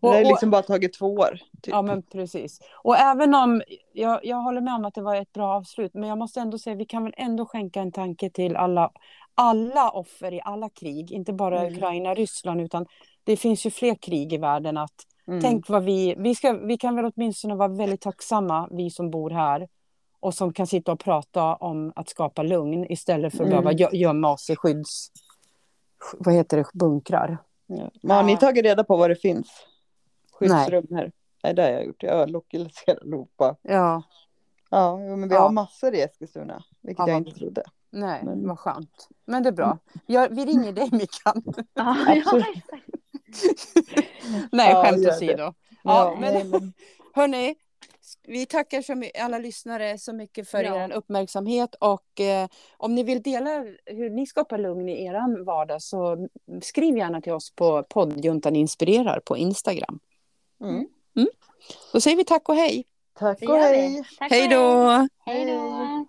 [0.00, 1.30] Och, det har liksom bara tagit två år.
[1.62, 1.72] Typ.
[1.72, 2.60] ja, men precis.
[2.82, 3.62] Och även om,
[3.92, 6.58] jag, jag håller med om att det var ett bra avslut, men jag måste ändå
[6.58, 8.90] säga, vi kan väl ändå skänka en tanke till alla,
[9.34, 11.74] alla offer i alla krig, inte bara Mm.
[11.74, 12.86] Ukraina, Ryssland, utan
[13.24, 14.76] det finns ju fler krig i världen.
[14.76, 14.94] Att,
[15.26, 15.40] Mm.
[15.40, 19.30] Tänk vad vi, vi, ska, vi kan väl åtminstone vara väldigt tacksamma, vi som bor
[19.30, 19.68] här,
[20.20, 23.62] och som kan sitta och prata om att skapa lugn istället för att Mm.
[23.64, 25.06] behöva gö- gömma oss i skydds...
[26.18, 26.64] Vad heter det?
[26.74, 27.38] Bunkrar.
[27.66, 27.90] Ja.
[28.02, 28.38] Men har ni Ja.
[28.38, 29.48] tagit reda på vad det finns?
[30.32, 31.12] Skyddsrum här?
[31.44, 32.02] Nej, det har jag gjort.
[32.02, 33.56] Jag har lokaliserat allihopa.
[33.62, 34.02] Ja,
[34.70, 35.40] Ja, men vi Ja.
[35.40, 37.62] har massor i Eskilstuna, vilket Ja, jag inte trodde.
[37.94, 39.08] Nej, Men- vad skönt.
[39.26, 39.78] Men det är bra.
[40.06, 40.90] Jag, vi ringer dig,
[41.74, 42.48] ja, exakt.
[44.52, 45.42] Nej, Ja, skämt åsido.
[45.42, 46.72] Ja, Ja, men nej, men-
[47.14, 47.54] hörni,
[48.26, 50.76] vi tackar så alla lyssnare så mycket för Ja.
[50.84, 55.82] er uppmärksamhet och eh, om ni vill dela hur ni skapar lugn i er vardag
[55.82, 56.28] så
[56.62, 59.98] skriv gärna till oss på poddjuntan inspirerar på Instagram.
[60.60, 60.86] Mm.
[61.92, 62.84] Då säger vi tack och hej.
[63.18, 64.02] Tack och hej!
[64.18, 64.88] Tack Hej då!
[65.26, 66.06] Hej då!